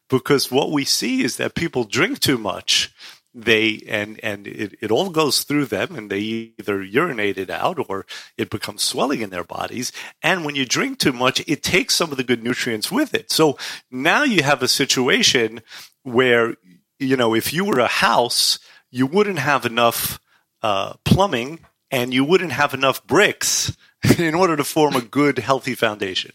[0.10, 2.92] because what we see is that people drink too much
[3.36, 7.80] they and and it, it all goes through them and they either urinate it out
[7.90, 8.06] or
[8.38, 12.12] it becomes swelling in their bodies and when you drink too much it takes some
[12.12, 13.58] of the good nutrients with it so
[13.90, 15.62] now you have a situation
[16.04, 16.56] where
[17.00, 18.60] you know if you were a house
[18.92, 20.20] you wouldn't have enough
[20.62, 21.60] uh, plumbing
[21.92, 23.76] and you wouldn't have enough bricks
[24.18, 26.32] in order to form a good healthy foundation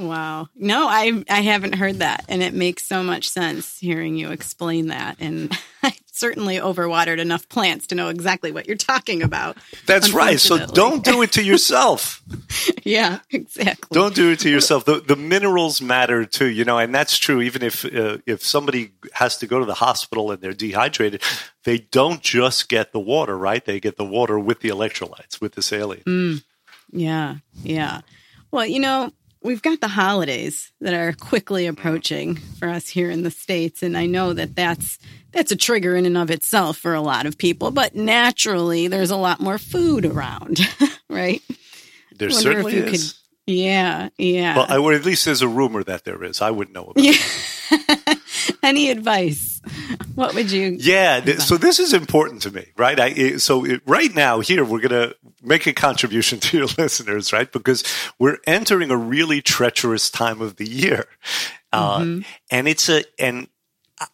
[0.00, 0.48] Wow.
[0.54, 4.86] No, I I haven't heard that and it makes so much sense hearing you explain
[4.86, 9.56] that and I certainly overwatered enough plants to know exactly what you're talking about.
[9.86, 10.38] That's right.
[10.38, 12.22] So don't do it to yourself.
[12.84, 13.94] yeah, exactly.
[13.94, 14.84] Don't do it to yourself.
[14.84, 18.92] The the minerals matter too, you know, and that's true even if uh, if somebody
[19.14, 21.22] has to go to the hospital and they're dehydrated,
[21.64, 23.64] they don't just get the water, right?
[23.64, 26.02] They get the water with the electrolytes, with the saline.
[26.06, 26.44] Mm.
[26.92, 27.36] Yeah.
[27.62, 28.02] Yeah.
[28.50, 33.22] Well, you know, we've got the holidays that are quickly approaching for us here in
[33.22, 34.98] the states and i know that that's
[35.32, 39.10] that's a trigger in and of itself for a lot of people but naturally there's
[39.10, 40.60] a lot more food around
[41.10, 41.42] right?
[42.16, 44.56] There certainly is could, yeah yeah.
[44.56, 46.40] Well I, or at least there's a rumor that there is.
[46.40, 48.14] I wouldn't know about yeah.
[48.62, 49.60] any advice?
[50.14, 52.98] What would you yeah th- so this is important to me right?
[52.98, 57.32] I, so it, right now here we're going to make a contribution to your listeners
[57.32, 57.50] right?
[57.50, 57.84] Because
[58.18, 61.06] we're entering a really treacherous time of the year.
[61.72, 62.20] Uh, mm-hmm.
[62.50, 63.48] and it's a and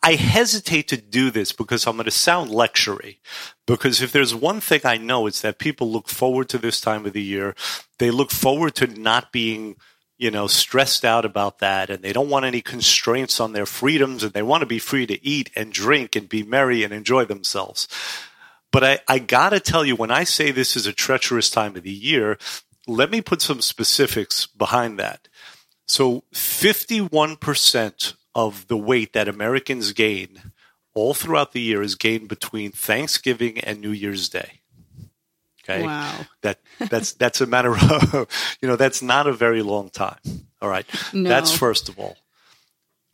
[0.03, 3.19] I hesitate to do this because I'm going to sound lectury.
[3.67, 7.07] Because if there's one thing I know, it's that people look forward to this time
[7.07, 7.55] of the year.
[7.99, 9.77] They look forward to not being
[10.19, 14.23] you know, stressed out about that and they don't want any constraints on their freedoms
[14.23, 17.25] and they want to be free to eat and drink and be merry and enjoy
[17.25, 17.87] themselves.
[18.73, 21.77] But I, I got to tell you, when I say this is a treacherous time
[21.77, 22.39] of the year,
[22.87, 25.29] let me put some specifics behind that.
[25.87, 30.53] So 51% of the weight that Americans gain
[30.95, 34.61] all throughout the year is gained between Thanksgiving and New Year's Day.
[35.65, 35.83] Okay.
[35.83, 36.27] Wow.
[36.43, 38.29] That that's that's a matter of
[38.61, 40.19] you know that's not a very long time.
[40.61, 40.87] All right.
[41.15, 41.29] No.
[41.29, 42.19] That's first of all.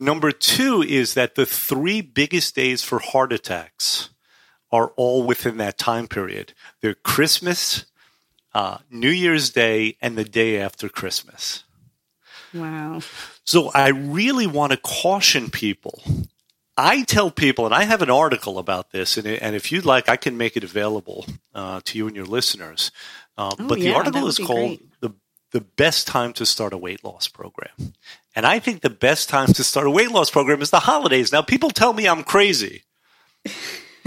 [0.00, 4.10] Number two is that the three biggest days for heart attacks
[4.72, 6.52] are all within that time period.
[6.80, 7.84] They're Christmas,
[8.52, 11.62] uh, New Year's Day, and the day after Christmas.
[12.54, 13.00] Wow.
[13.44, 16.02] So I really want to caution people
[16.76, 20.08] I tell people, and I have an article about this, and, and if you'd like,
[20.08, 22.90] I can make it available uh, to you and your listeners.
[23.36, 25.10] Uh, oh, but the article is called the
[25.50, 27.94] the best time to start a weight loss program,
[28.34, 31.30] and I think the best time to start a weight loss program is the holidays.
[31.30, 32.84] Now, people tell me I'm crazy,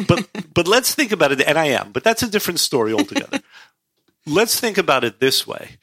[0.07, 3.41] but but let's think about it, and I am, but that's a different story altogether.
[4.25, 5.77] let's think about it this way: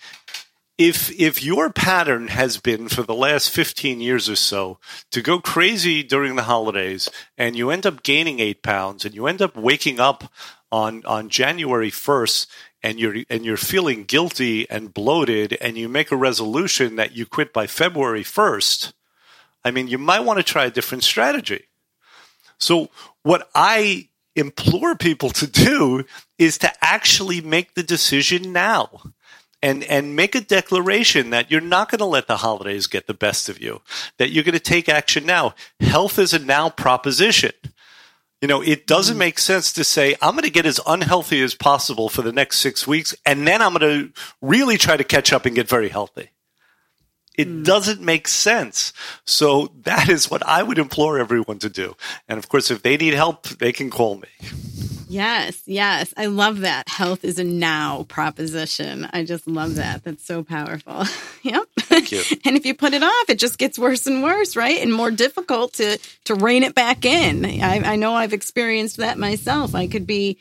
[0.83, 4.79] if if your pattern has been for the last 15 years or so
[5.13, 9.29] to go crazy during the holidays and you end up gaining 8 pounds and you
[9.29, 10.25] end up waking up
[10.73, 12.49] on on January 1st
[12.83, 17.27] and you're and you're feeling guilty and bloated and you make a resolution that you
[17.27, 18.93] quit by February 1st
[19.65, 21.69] I mean you might want to try a different strategy.
[22.59, 22.91] So
[23.23, 26.05] what I implore people to do
[26.39, 29.13] is to actually make the decision now
[29.63, 33.15] and and make a declaration that you're not going to let the holidays get the
[33.15, 33.81] best of you
[34.19, 35.55] that you're going to take action now.
[35.81, 37.53] Health is a now proposition.
[38.41, 39.21] You know it doesn't mm-hmm.
[39.21, 42.59] make sense to say i'm going to get as unhealthy as possible for the next
[42.59, 45.89] 6 weeks and then i'm going to really try to catch up and get very
[45.89, 46.32] healthy
[47.37, 47.65] it mm.
[47.65, 48.93] doesn't make sense.
[49.25, 51.97] So that is what I would implore everyone to do.
[52.29, 54.29] And of course, if they need help, they can call me.
[55.09, 56.15] Yes, yes.
[56.17, 56.89] I love that.
[56.89, 59.07] Health is a now proposition.
[59.13, 60.05] I just love that.
[60.05, 61.05] That's so powerful.
[61.43, 61.65] yep.
[61.81, 62.23] Thank you.
[62.47, 64.79] and if you put it off, it just gets worse and worse, right?
[64.79, 67.45] And more difficult to to rein it back in.
[67.45, 69.75] I, I know I've experienced that myself.
[69.75, 70.39] I could be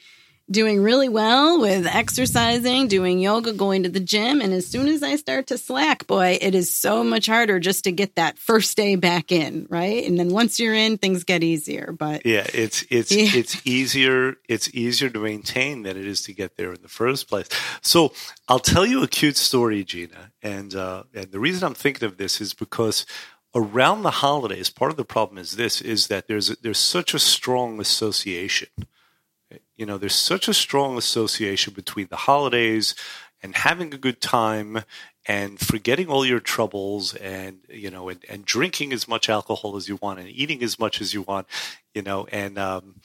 [0.52, 4.42] doing really well with exercising, doing yoga, going to the gym.
[4.42, 7.86] And as soon as I start to slack, boy, it is so much harder just
[7.86, 10.06] to get that first day back in, right?
[10.06, 11.96] And then once you're in, things get easier.
[11.98, 13.30] But yeah, it's it's yeah.
[13.34, 17.30] it's easier it's easier to maintain than it is to get there in the first
[17.30, 17.48] place.
[17.82, 18.14] So
[18.48, 22.18] I'll tell you a cute story, Gina, and uh, and the reason I'm thinking of
[22.18, 23.06] this is because
[23.56, 27.20] around the holidays, part of the problem is this: is that there's there's such a
[27.20, 28.70] strong association
[29.76, 32.96] you know, there's such a strong association between the holidays
[33.44, 34.84] and having a good time
[35.26, 39.88] and forgetting all your troubles and you know and, and drinking as much alcohol as
[39.88, 41.48] you want and eating as much as you want
[41.94, 42.96] you know and um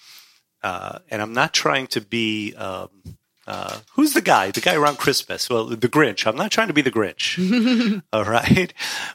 [0.62, 2.88] uh and i'm not trying to be um
[3.48, 4.50] uh, who's the guy?
[4.50, 5.48] The guy around Christmas?
[5.48, 6.26] Well, the Grinch.
[6.26, 8.02] I'm not trying to be the Grinch.
[8.12, 8.74] all right,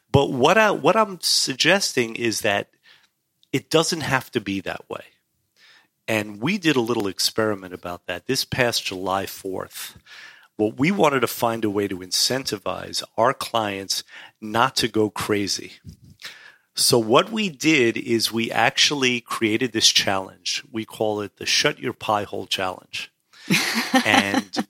[0.10, 2.70] but what I what I'm suggesting is that
[3.52, 5.04] it doesn't have to be that way.
[6.12, 9.96] And we did a little experiment about that this past July 4th.
[10.58, 14.04] Well, we wanted to find a way to incentivize our clients
[14.42, 15.76] not to go crazy.
[16.76, 20.66] So, what we did is we actually created this challenge.
[20.70, 23.10] We call it the Shut Your Pie Hole Challenge.
[24.06, 24.68] and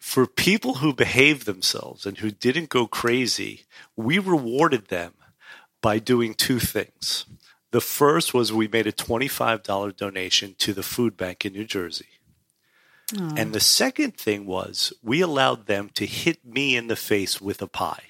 [0.00, 5.12] for people who behaved themselves and who didn't go crazy, we rewarded them
[5.80, 7.24] by doing two things.
[7.70, 12.08] The first was we made a $25 donation to the food bank in New Jersey.
[13.12, 13.38] Aww.
[13.38, 17.62] And the second thing was we allowed them to hit me in the face with
[17.62, 18.04] a pie.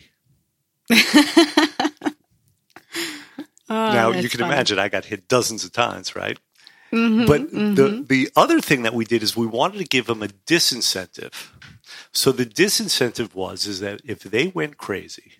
[0.90, 2.14] oh,
[3.68, 6.38] now you can imagine I got hit dozens of times, right?
[6.92, 7.74] Mm-hmm, but mm-hmm.
[7.74, 11.50] the the other thing that we did is we wanted to give them a disincentive.
[12.12, 15.34] So the disincentive was is that if they went crazy,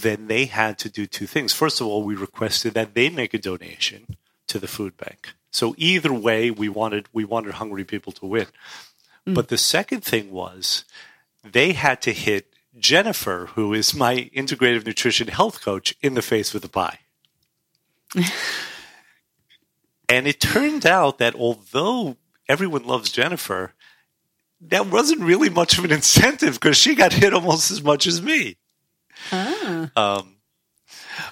[0.00, 1.52] then they had to do two things.
[1.52, 4.16] First of all, we requested that they make a donation
[4.48, 5.34] to the food bank.
[5.50, 8.46] So either way, we wanted we wanted hungry people to win.
[9.26, 9.34] Mm.
[9.34, 10.84] But the second thing was
[11.44, 16.52] they had to hit Jennifer, who is my integrative nutrition health coach, in the face
[16.54, 17.00] with a pie.
[20.08, 22.16] and it turned out that although
[22.48, 23.74] everyone loves Jennifer,
[24.60, 28.22] that wasn't really much of an incentive because she got hit almost as much as
[28.22, 28.56] me.
[29.32, 29.90] Ah.
[29.96, 30.34] Um,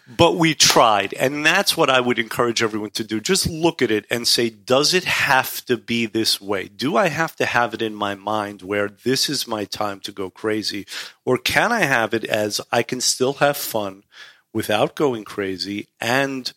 [0.08, 3.20] but we tried, and that's what I would encourage everyone to do.
[3.20, 6.68] Just look at it and say, does it have to be this way?
[6.68, 10.12] Do I have to have it in my mind where this is my time to
[10.12, 10.86] go crazy?
[11.24, 14.04] Or can I have it as I can still have fun
[14.52, 16.52] without going crazy and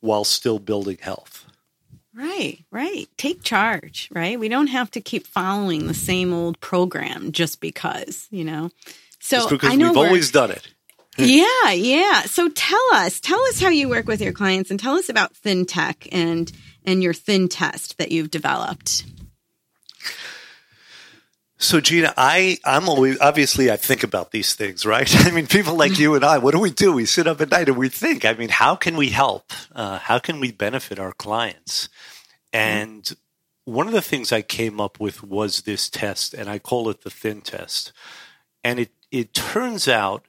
[0.00, 1.46] while still building health?
[2.14, 3.06] Right, right.
[3.16, 4.38] Take charge, right?
[4.38, 8.70] We don't have to keep following the same old program just because, you know.
[9.18, 10.71] So Just because I know we've always done it.
[11.18, 12.22] Yeah, yeah.
[12.22, 15.34] So tell us, tell us how you work with your clients and tell us about
[15.34, 16.50] ThinTech and
[16.84, 19.04] and your thin test that you've developed.
[21.58, 25.14] So Gina, I I'm always obviously I think about these things, right?
[25.26, 26.92] I mean, people like you and I, what do we do?
[26.92, 28.24] We sit up at night and we think.
[28.24, 29.52] I mean, how can we help?
[29.72, 31.88] Uh, how can we benefit our clients?
[32.52, 33.14] And
[33.64, 37.02] one of the things I came up with was this test, and I call it
[37.02, 37.92] the thin test.
[38.64, 40.24] And it it turns out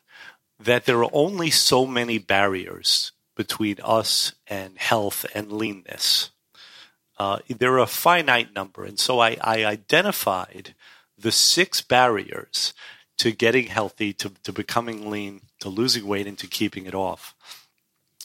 [0.66, 6.32] that there are only so many barriers between us and health and leanness.
[7.18, 8.84] Uh, there are a finite number.
[8.86, 10.74] And so I, I, identified
[11.18, 12.74] the six barriers
[13.18, 17.36] to getting healthy, to, to becoming lean, to losing weight, and to keeping it off.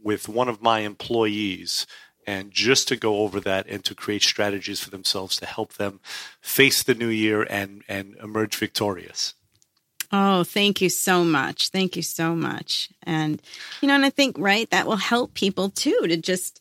[0.02, 1.86] with one of my employees
[2.26, 6.00] and just to go over that and to create strategies for themselves to help them
[6.40, 9.34] face the new year and and emerge victorious.
[10.12, 11.68] Oh, thank you so much.
[11.68, 12.90] Thank you so much.
[13.04, 13.40] And
[13.80, 16.60] you know, and I think right that will help people too to just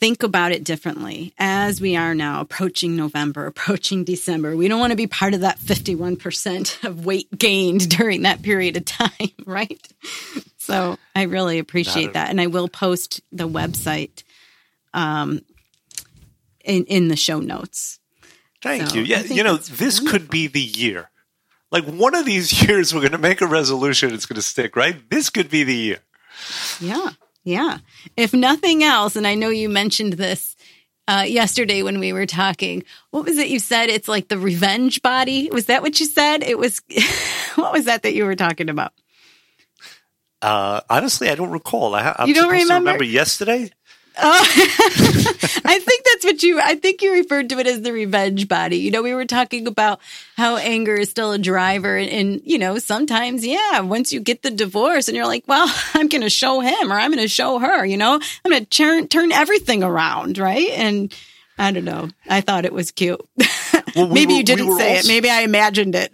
[0.00, 4.56] think about it differently as we are now approaching November, approaching December.
[4.56, 8.78] We don't want to be part of that 51% of weight gained during that period
[8.78, 9.10] of time,
[9.44, 9.86] right?
[10.56, 12.30] So I really appreciate that.
[12.30, 14.22] And I will post the website
[14.94, 15.42] um,
[16.64, 18.00] in, in the show notes.
[18.62, 19.02] Thank so you.
[19.02, 20.06] Yeah, you know, this wonderful.
[20.08, 21.10] could be the year.
[21.70, 24.12] Like one of these years, we're going to make a resolution.
[24.12, 25.08] It's going to stick, right?
[25.10, 25.98] This could be the year.
[26.80, 27.10] Yeah.
[27.44, 27.78] Yeah.
[28.16, 30.56] If nothing else, and I know you mentioned this
[31.08, 32.84] uh, yesterday when we were talking.
[33.10, 33.88] What was it you said?
[33.88, 35.48] It's like the revenge body.
[35.50, 36.44] Was that what you said?
[36.44, 36.80] It was.
[37.56, 38.92] what was that that you were talking about?
[40.40, 41.94] Uh, honestly, I don't recall.
[41.94, 42.74] I, am you don't remember?
[42.74, 43.70] remember yesterday.
[44.18, 44.40] Oh,
[45.64, 48.78] I think that's what you, I think you referred to it as the revenge body.
[48.78, 50.00] You know, we were talking about
[50.36, 51.96] how anger is still a driver.
[51.96, 55.72] And, and you know, sometimes, yeah, once you get the divorce and you're like, well,
[55.94, 58.64] I'm going to show him or I'm going to show her, you know, I'm going
[58.64, 60.38] to turn, turn everything around.
[60.38, 60.70] Right.
[60.70, 61.14] And
[61.58, 62.08] I don't know.
[62.28, 63.20] I thought it was cute.
[63.96, 65.12] Well, we Maybe were, you didn't we say also- it.
[65.12, 66.12] Maybe I imagined it.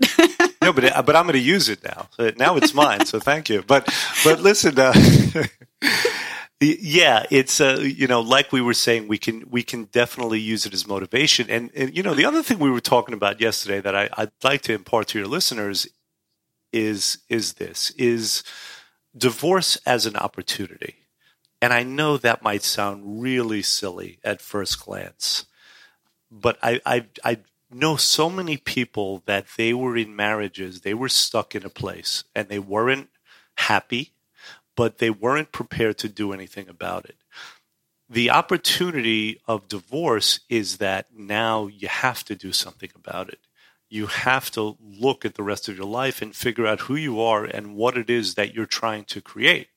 [0.63, 2.09] no, but but I'm going to use it now.
[2.39, 3.05] Now it's mine.
[3.05, 3.63] So thank you.
[3.67, 3.85] But
[4.25, 4.95] but listen, uh,
[6.61, 10.65] yeah, it's uh, you know, like we were saying, we can we can definitely use
[10.65, 11.51] it as motivation.
[11.51, 14.31] And, and you know, the other thing we were talking about yesterday that I, I'd
[14.43, 15.87] like to impart to your listeners
[16.73, 18.43] is is this is
[19.17, 20.97] divorce as an opportunity.
[21.61, 25.45] And I know that might sound really silly at first glance,
[26.31, 27.39] but I I, I
[27.71, 32.25] know so many people that they were in marriages, they were stuck in a place,
[32.35, 33.11] and they weren't
[33.57, 34.13] happy
[34.77, 37.17] but they weren't prepared to do anything about it.
[38.09, 43.41] The opportunity of divorce is that now you have to do something about it.
[43.89, 47.21] You have to look at the rest of your life and figure out who you
[47.21, 49.69] are and what it is that you're trying to create.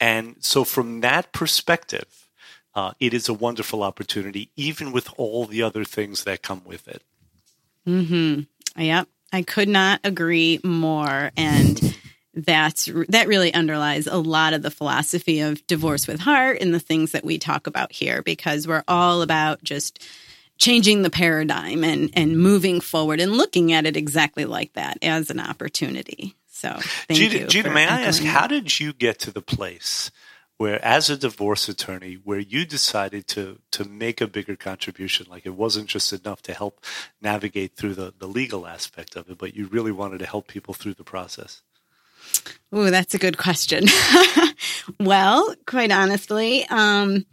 [0.00, 2.28] And so, from that perspective,
[2.74, 6.86] uh, it is a wonderful opportunity, even with all the other things that come with
[6.86, 7.02] it.
[7.84, 8.40] Hmm.
[8.76, 9.08] Yep.
[9.32, 11.32] I could not agree more.
[11.36, 11.96] And
[12.44, 16.80] that's that really underlies a lot of the philosophy of divorce with heart and the
[16.80, 20.04] things that we talk about here because we're all about just
[20.58, 25.30] changing the paradigm and and moving forward and looking at it exactly like that as
[25.30, 26.34] an opportunity.
[26.46, 26.76] So,
[27.06, 27.62] thank you.
[27.70, 30.10] May I ask, how did you get to the place
[30.56, 35.26] where, as a divorce attorney, where you decided to to make a bigger contribution?
[35.30, 36.84] Like it wasn't just enough to help
[37.22, 40.74] navigate through the, the legal aspect of it, but you really wanted to help people
[40.74, 41.62] through the process.
[42.72, 43.86] Oh, that's a good question.
[45.00, 47.24] well, quite honestly, um,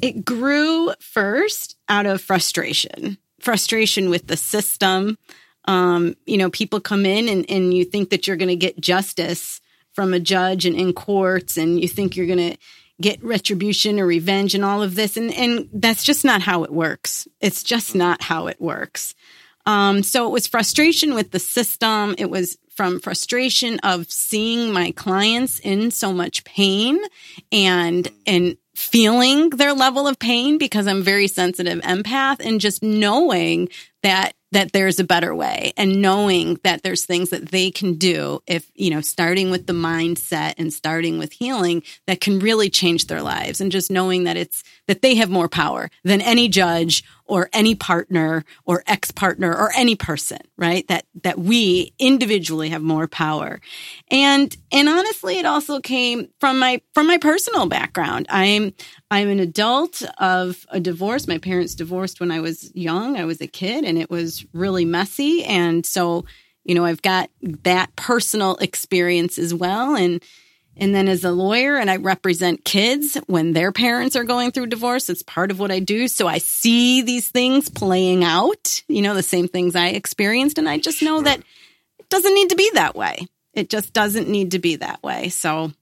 [0.00, 5.18] it grew first out of frustration, frustration with the system.
[5.64, 8.80] Um, you know, people come in and, and you think that you're going to get
[8.80, 9.60] justice
[9.92, 12.58] from a judge and in courts, and you think you're going to
[13.00, 15.16] get retribution or revenge and all of this.
[15.16, 17.26] And, and that's just not how it works.
[17.40, 19.14] It's just not how it works.
[19.66, 22.14] Um, so it was frustration with the system.
[22.16, 26.96] It was from frustration of seeing my clients in so much pain
[27.50, 33.68] and, and feeling their level of pain because I'm very sensitive empath and just knowing
[34.04, 38.40] that that there's a better way and knowing that there's things that they can do
[38.46, 43.08] if you know starting with the mindset and starting with healing that can really change
[43.08, 47.02] their lives and just knowing that it's that they have more power than any judge
[47.28, 50.86] or any partner or ex-partner or any person right?
[50.88, 53.60] That that we individually have more power.
[54.10, 58.26] And and honestly it also came from my from my personal background.
[58.28, 58.74] I'm
[59.10, 61.26] i'm an adult of a divorce.
[61.28, 63.16] My parents divorced when i was young.
[63.16, 65.44] I was a kid and it was really messy.
[65.44, 66.26] And so
[66.64, 67.30] you know i've got
[67.62, 69.94] that personal experience as well.
[69.94, 70.22] And
[70.78, 74.66] and then as a lawyer, and I represent kids when their parents are going through
[74.66, 76.06] divorce, it's part of what I do.
[76.08, 80.58] So I see these things playing out, you know, the same things I experienced.
[80.58, 81.40] And I just know that
[81.98, 83.26] it doesn't need to be that way.
[83.54, 85.30] It just doesn't need to be that way.
[85.30, 85.72] So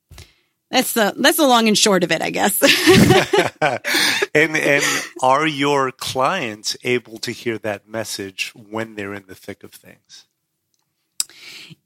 [0.70, 2.60] that's the that's the long and short of it, I guess.
[4.34, 4.84] and and
[5.22, 10.24] are your clients able to hear that message when they're in the thick of things?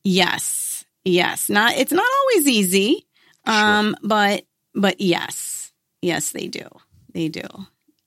[0.04, 0.69] Yes.
[1.04, 3.06] Yes, not it's not always easy.
[3.46, 3.94] Um, sure.
[4.02, 4.44] but
[4.74, 5.72] but yes.
[6.02, 6.68] Yes, they do.
[7.12, 7.46] They do.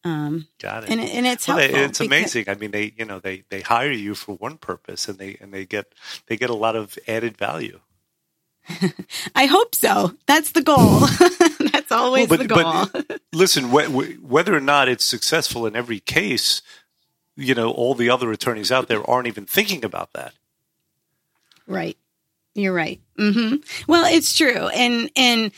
[0.03, 0.89] Um, Got it.
[0.89, 2.49] And, and it's well, helpful it's amazing.
[2.49, 5.53] I mean, they you know they they hire you for one purpose, and they and
[5.53, 5.93] they get
[6.27, 7.79] they get a lot of added value.
[9.35, 10.13] I hope so.
[10.25, 10.99] That's the goal.
[11.71, 13.03] That's always well, but, the goal.
[13.07, 16.61] But listen, wh- whether or not it's successful in every case,
[17.35, 20.33] you know, all the other attorneys out there aren't even thinking about that.
[21.67, 21.97] Right.
[22.55, 22.99] You're right.
[23.17, 23.57] Mm-hmm.
[23.91, 24.67] Well, it's true.
[24.67, 25.51] And, and,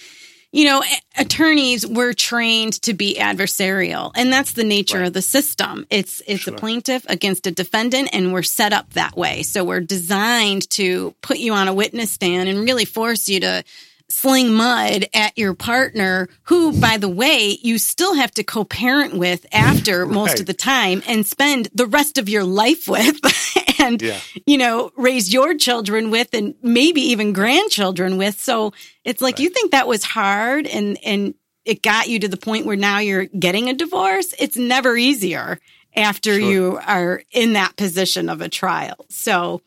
[0.55, 0.81] you know,
[1.17, 5.07] attorneys were trained to be adversarial, and that's the nature right.
[5.07, 5.85] of the system.
[5.89, 6.53] It's it's sure.
[6.53, 9.43] a plaintiff against a defendant, and we're set up that way.
[9.43, 13.65] So we're designed to put you on a witness stand and really force you to
[14.09, 19.15] sling mud at your partner, who, by the way, you still have to co parent
[19.15, 20.13] with after right.
[20.13, 23.19] most of the time and spend the rest of your life with
[23.79, 24.19] and, yeah.
[24.45, 28.39] you know, raise your children with and maybe even grandchildren with.
[28.39, 29.43] So it's like right.
[29.43, 31.33] you think that was hard and, and,
[31.65, 34.33] it got you to the point where now you're getting a divorce.
[34.37, 35.59] It's never easier
[35.95, 36.51] after sure.
[36.51, 39.05] you are in that position of a trial.
[39.09, 39.61] So,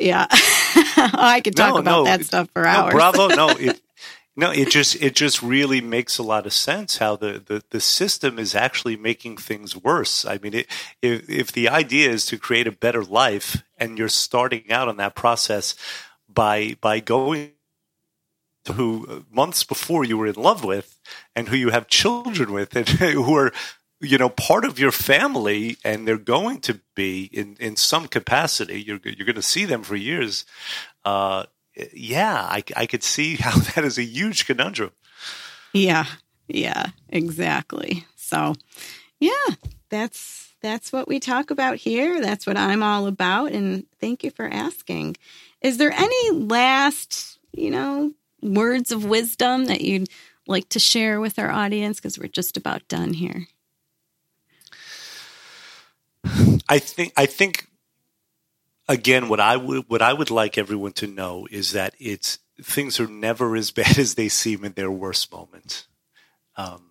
[0.00, 2.92] yeah, I could talk no, about no, that stuff for hours.
[2.92, 3.28] No, bravo!
[3.28, 3.80] No, it,
[4.36, 7.80] no, it just it just really makes a lot of sense how the, the, the
[7.80, 10.24] system is actually making things worse.
[10.24, 10.66] I mean, it,
[11.02, 14.96] if if the idea is to create a better life, and you're starting out on
[14.96, 15.74] that process
[16.28, 17.52] by by going
[18.64, 20.98] to who uh, months before you were in love with,
[21.36, 23.52] and who you have children with, and who are
[24.00, 28.80] you know part of your family and they're going to be in in some capacity
[28.80, 30.44] you're you're going to see them for years
[31.04, 31.44] uh,
[31.92, 34.92] yeah I, I could see how that is a huge conundrum.
[35.72, 36.06] Yeah
[36.48, 38.06] yeah exactly.
[38.16, 38.54] So
[39.18, 39.54] yeah
[39.88, 42.20] that's that's what we talk about here.
[42.20, 45.16] That's what i'm all about and thank you for asking.
[45.60, 50.08] Is there any last you know words of wisdom that you'd
[50.46, 51.98] like to share with our audience?
[51.98, 53.46] Because we're just about done here
[56.68, 57.66] I think I think
[58.88, 63.00] again what I would what I would like everyone to know is that it's things
[63.00, 65.86] are never as bad as they seem in their worst moments.
[66.56, 66.90] Um,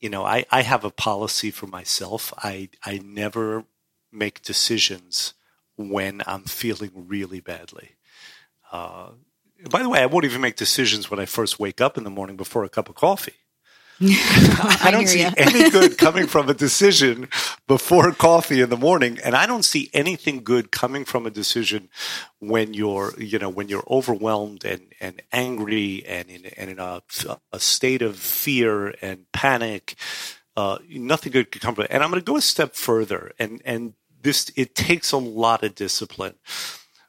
[0.00, 2.32] you know, I, I have a policy for myself.
[2.38, 3.64] I I never
[4.12, 5.34] make decisions
[5.76, 7.96] when I'm feeling really badly.
[8.72, 9.10] Uh,
[9.70, 12.10] by the way, I won't even make decisions when I first wake up in the
[12.10, 13.34] morning before a cup of coffee.
[14.02, 15.30] I don't see you.
[15.36, 17.28] any good coming from a decision
[17.66, 21.90] before coffee in the morning, and I don't see anything good coming from a decision
[22.38, 27.02] when you're, you know, when you're overwhelmed and, and angry and in, and in a,
[27.52, 29.96] a state of fear and panic.
[30.56, 31.90] Uh, nothing good could come from it.
[31.90, 35.62] And I'm going to go a step further, and and this it takes a lot
[35.62, 36.34] of discipline.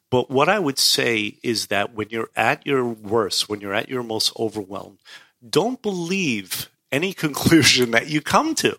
[0.10, 3.88] But what I would say is that when you're at your worst, when you're at
[3.88, 5.00] your most overwhelmed,
[5.48, 8.78] don't believe any conclusion that you come to.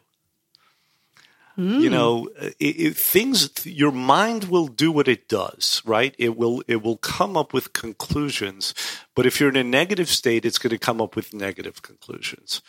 [1.59, 1.83] Mm.
[1.83, 6.15] You know, it, it, things your mind will do what it does, right?
[6.19, 8.75] It will it will come up with conclusions,
[9.15, 12.63] but if you're in a negative state, it's going to come up with negative conclusions.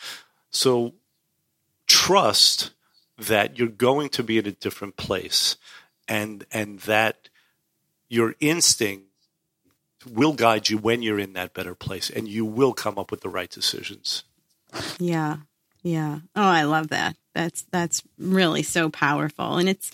[0.51, 0.95] So
[1.87, 2.71] trust
[3.17, 5.55] that you're going to be in a different place
[6.07, 7.29] and and that
[8.09, 9.07] your instinct
[10.11, 13.21] will guide you when you're in that better place and you will come up with
[13.21, 14.23] the right decisions.
[14.99, 15.37] Yeah.
[15.83, 16.19] Yeah.
[16.35, 17.15] Oh, I love that.
[17.33, 19.57] That's that's really so powerful.
[19.57, 19.91] And it's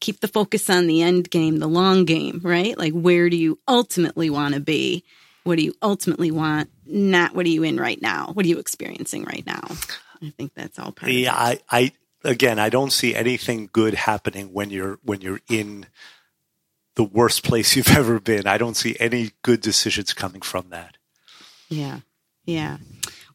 [0.00, 2.76] keep the focus on the end game, the long game, right?
[2.76, 5.04] Like where do you ultimately want to be?
[5.44, 6.70] What do you ultimately want?
[6.86, 8.30] Not what are you in right now?
[8.32, 9.62] What are you experiencing right now?
[10.22, 11.92] I think that's all part yeah, I, I
[12.24, 15.86] again I don't see anything good happening when you're when you're in
[16.94, 18.46] the worst place you've ever been.
[18.46, 20.96] I don't see any good decisions coming from that.
[21.68, 22.00] Yeah.
[22.44, 22.78] Yeah.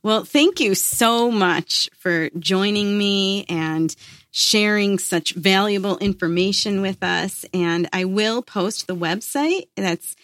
[0.07, 3.93] Well, thank you so much for joining me and
[4.31, 7.45] sharing such valuable information with us.
[7.53, 9.67] And I will post the website.
[9.75, 10.15] That's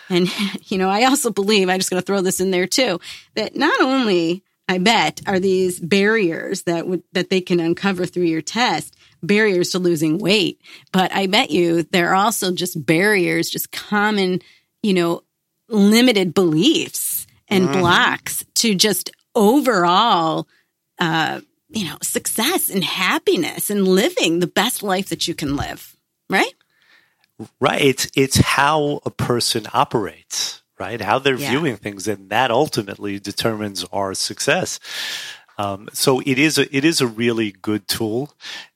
[0.10, 0.30] and
[0.72, 3.01] you know, I also believe I'm just going to throw this in there too
[3.36, 8.24] that not only I bet, are these barriers that would that they can uncover through
[8.24, 10.61] your test, barriers to losing weight.
[10.91, 14.41] But I bet you there are also just barriers, just common,
[14.82, 15.24] you know,
[15.68, 17.80] limited beliefs and mm-hmm.
[17.80, 20.47] blocks to just overall
[20.99, 21.41] uh,
[21.74, 25.95] you know, success and happiness and living the best life that you can live.
[26.30, 26.53] Right?
[27.59, 27.82] Right.
[27.82, 31.01] It's it's how a person operates right?
[31.01, 31.49] How they're yeah.
[31.49, 34.80] viewing things, and that ultimately determines our success.
[35.57, 38.34] Um, so it is a it is a really good tool,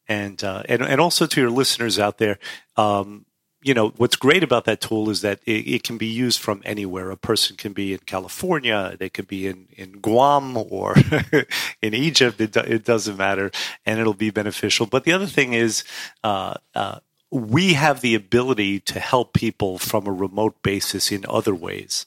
[0.07, 2.37] and uh, and and also to your listeners out there,
[2.75, 3.25] um,
[3.67, 6.61] you know, what's great about that tool is that it, it, can be used from
[6.63, 7.09] anywhere.
[7.09, 10.95] A person can be in California, they could be in, in Guam or
[11.81, 12.39] in Egypt.
[12.39, 13.51] It, it doesn't matter,
[13.85, 14.85] and it'll be beneficial.
[14.85, 15.83] But the other thing is,
[16.23, 16.99] uh, uh,
[17.29, 22.05] we have the ability to help people from a remote basis in other ways.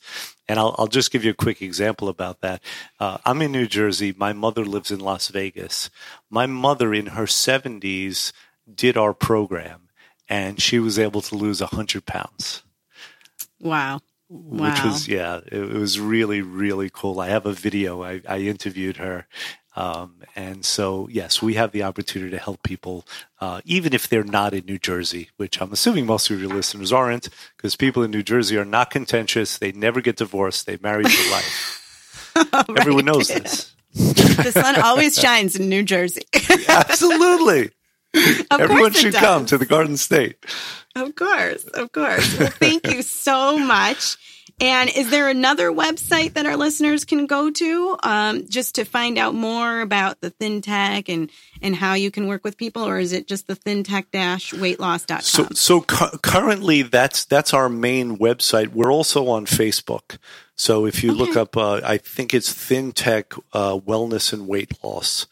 [0.48, 2.62] And I'll, I'll just give you a quick example about that.
[2.98, 4.14] Uh, I'm in New Jersey.
[4.16, 5.90] My mother lives in Las Vegas.
[6.30, 8.32] My mother, in her 70s,
[8.72, 9.88] did our program
[10.28, 12.62] and she was able to lose 100 pounds.
[13.58, 14.00] Wow.
[14.28, 14.70] Wow.
[14.70, 17.18] Which was, yeah, it, it, was really, really cool.
[17.18, 18.02] I have a video.
[18.04, 19.26] I, I interviewed her.
[19.76, 23.06] Um, and so, yes, we have the opportunity to help people,
[23.40, 26.92] uh, even if they're not in New Jersey, which I'm assuming most of your listeners
[26.92, 29.58] aren't, because people in New Jersey are not contentious.
[29.58, 30.66] They never get divorced.
[30.66, 32.32] They marry for life.
[32.52, 32.78] right.
[32.80, 33.72] Everyone knows this.
[33.94, 36.22] the sun always shines in New Jersey.
[36.68, 37.70] Absolutely.
[38.50, 40.44] Everyone should come to the Garden State.
[40.96, 42.38] Of course, of course.
[42.38, 44.16] Well, thank you so much.
[44.60, 49.16] And is there another website that our listeners can go to um, just to find
[49.16, 51.30] out more about the ThinTech and,
[51.62, 55.22] and how you can work with people, or is it just the thintech-weightloss.com?
[55.22, 58.68] So, so cu- currently, that's that's our main website.
[58.68, 60.18] We're also on Facebook.
[60.56, 61.18] So if you okay.
[61.18, 65.26] look up, uh, I think it's ThinTech uh, Wellness and Weight Loss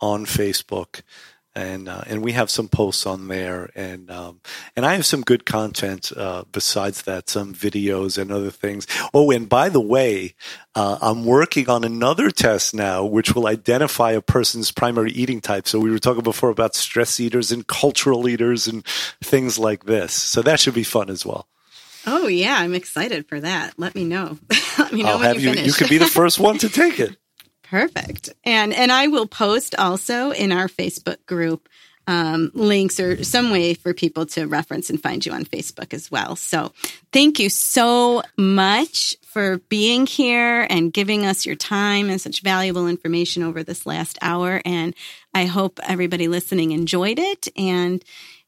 [0.00, 1.02] on Facebook
[1.54, 4.40] and uh, and we have some posts on there, and um,
[4.74, 8.86] and I have some good content uh, besides that, some videos and other things.
[9.12, 10.34] Oh, and by the way,
[10.74, 15.68] uh, I'm working on another test now, which will identify a person's primary eating type.
[15.68, 18.84] So we were talking before about stress eaters and cultural eaters and
[19.22, 20.12] things like this.
[20.12, 21.46] So that should be fun as well.
[22.06, 23.74] Oh yeah, I'm excited for that.
[23.78, 24.38] Let me know.
[24.78, 27.00] Let me know I'll when you, you You could be the first one to take
[27.00, 27.16] it.
[27.74, 28.32] Perfect.
[28.44, 31.68] And and I will post also in our Facebook group
[32.06, 36.08] um, links or some way for people to reference and find you on Facebook as
[36.08, 36.36] well.
[36.36, 36.72] So
[37.12, 42.86] thank you so much for being here and giving us your time and such valuable
[42.86, 44.62] information over this last hour.
[44.64, 44.94] And
[45.34, 47.48] I hope everybody listening enjoyed it.
[47.56, 48.04] And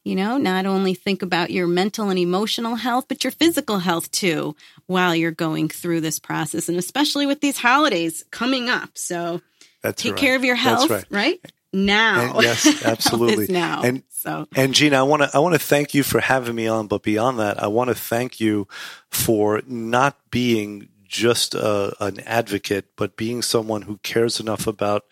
[0.07, 4.09] you know, not only think about your mental and emotional health, but your physical health
[4.09, 4.55] too
[4.85, 6.69] while you're going through this process.
[6.69, 8.97] And especially with these holidays coming up.
[8.97, 9.41] So
[9.81, 10.19] That's take right.
[10.19, 11.05] care of your health, right.
[11.09, 11.51] right.
[11.73, 12.35] Now.
[12.35, 13.47] And yes, absolutely.
[13.49, 13.83] now.
[13.83, 16.67] And so and Gina, I want to I want to thank you for having me
[16.67, 18.65] on, but beyond that, I want to thank you
[19.11, 25.03] for not being just a, an advocate, but being someone who cares enough about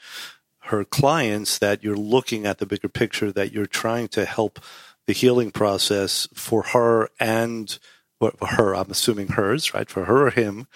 [0.65, 4.59] her clients that you're looking at the bigger picture, that you're trying to help
[5.08, 7.78] the healing process for her and
[8.20, 9.89] for her, I'm assuming hers, right?
[9.89, 10.68] For her or him,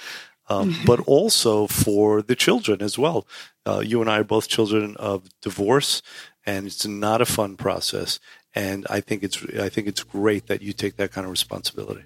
[0.50, 0.86] um, mm-hmm.
[0.86, 3.28] but also for the children as well.
[3.66, 6.02] Uh, you and I are both children of divorce,
[6.46, 8.20] and it's not a fun process.
[8.56, 12.04] And I think it's I think it's great that you take that kind of responsibility.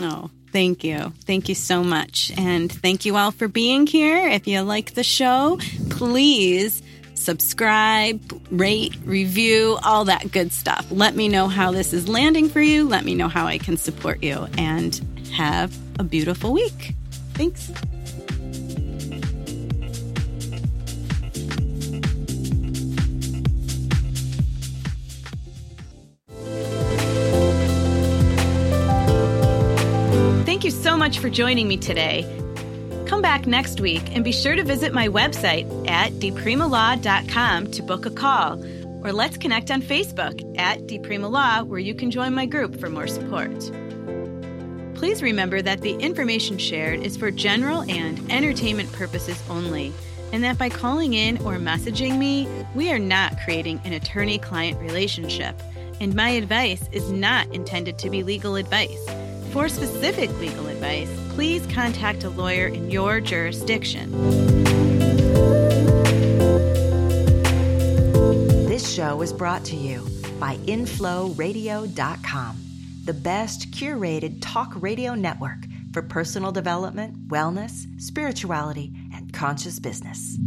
[0.00, 1.12] Oh, thank you.
[1.24, 2.32] Thank you so much.
[2.38, 4.28] And thank you all for being here.
[4.28, 5.58] If you like the show,
[5.90, 6.82] please
[7.30, 8.20] subscribe,
[8.50, 10.84] rate, review, all that good stuff.
[10.90, 12.88] Let me know how this is landing for you.
[12.88, 14.48] Let me know how I can support you.
[14.58, 15.00] And
[15.32, 16.96] have a beautiful week.
[17.34, 17.70] Thanks.
[30.44, 32.39] Thank you so much for joining me today.
[33.10, 38.06] Come back next week and be sure to visit my website at dpremalaw.com to book
[38.06, 38.64] a call,
[39.04, 43.08] or let's connect on Facebook at dpremalaw, where you can join my group for more
[43.08, 43.50] support.
[44.94, 49.92] Please remember that the information shared is for general and entertainment purposes only,
[50.32, 52.46] and that by calling in or messaging me,
[52.76, 55.60] we are not creating an attorney client relationship,
[56.00, 59.04] and my advice is not intended to be legal advice.
[59.52, 64.12] For specific legal advice, please contact a lawyer in your jurisdiction.
[68.68, 70.06] This show was brought to you
[70.38, 72.56] by InflowRadio.com,
[73.04, 80.38] the best curated talk radio network for personal development, wellness, spirituality, and conscious business.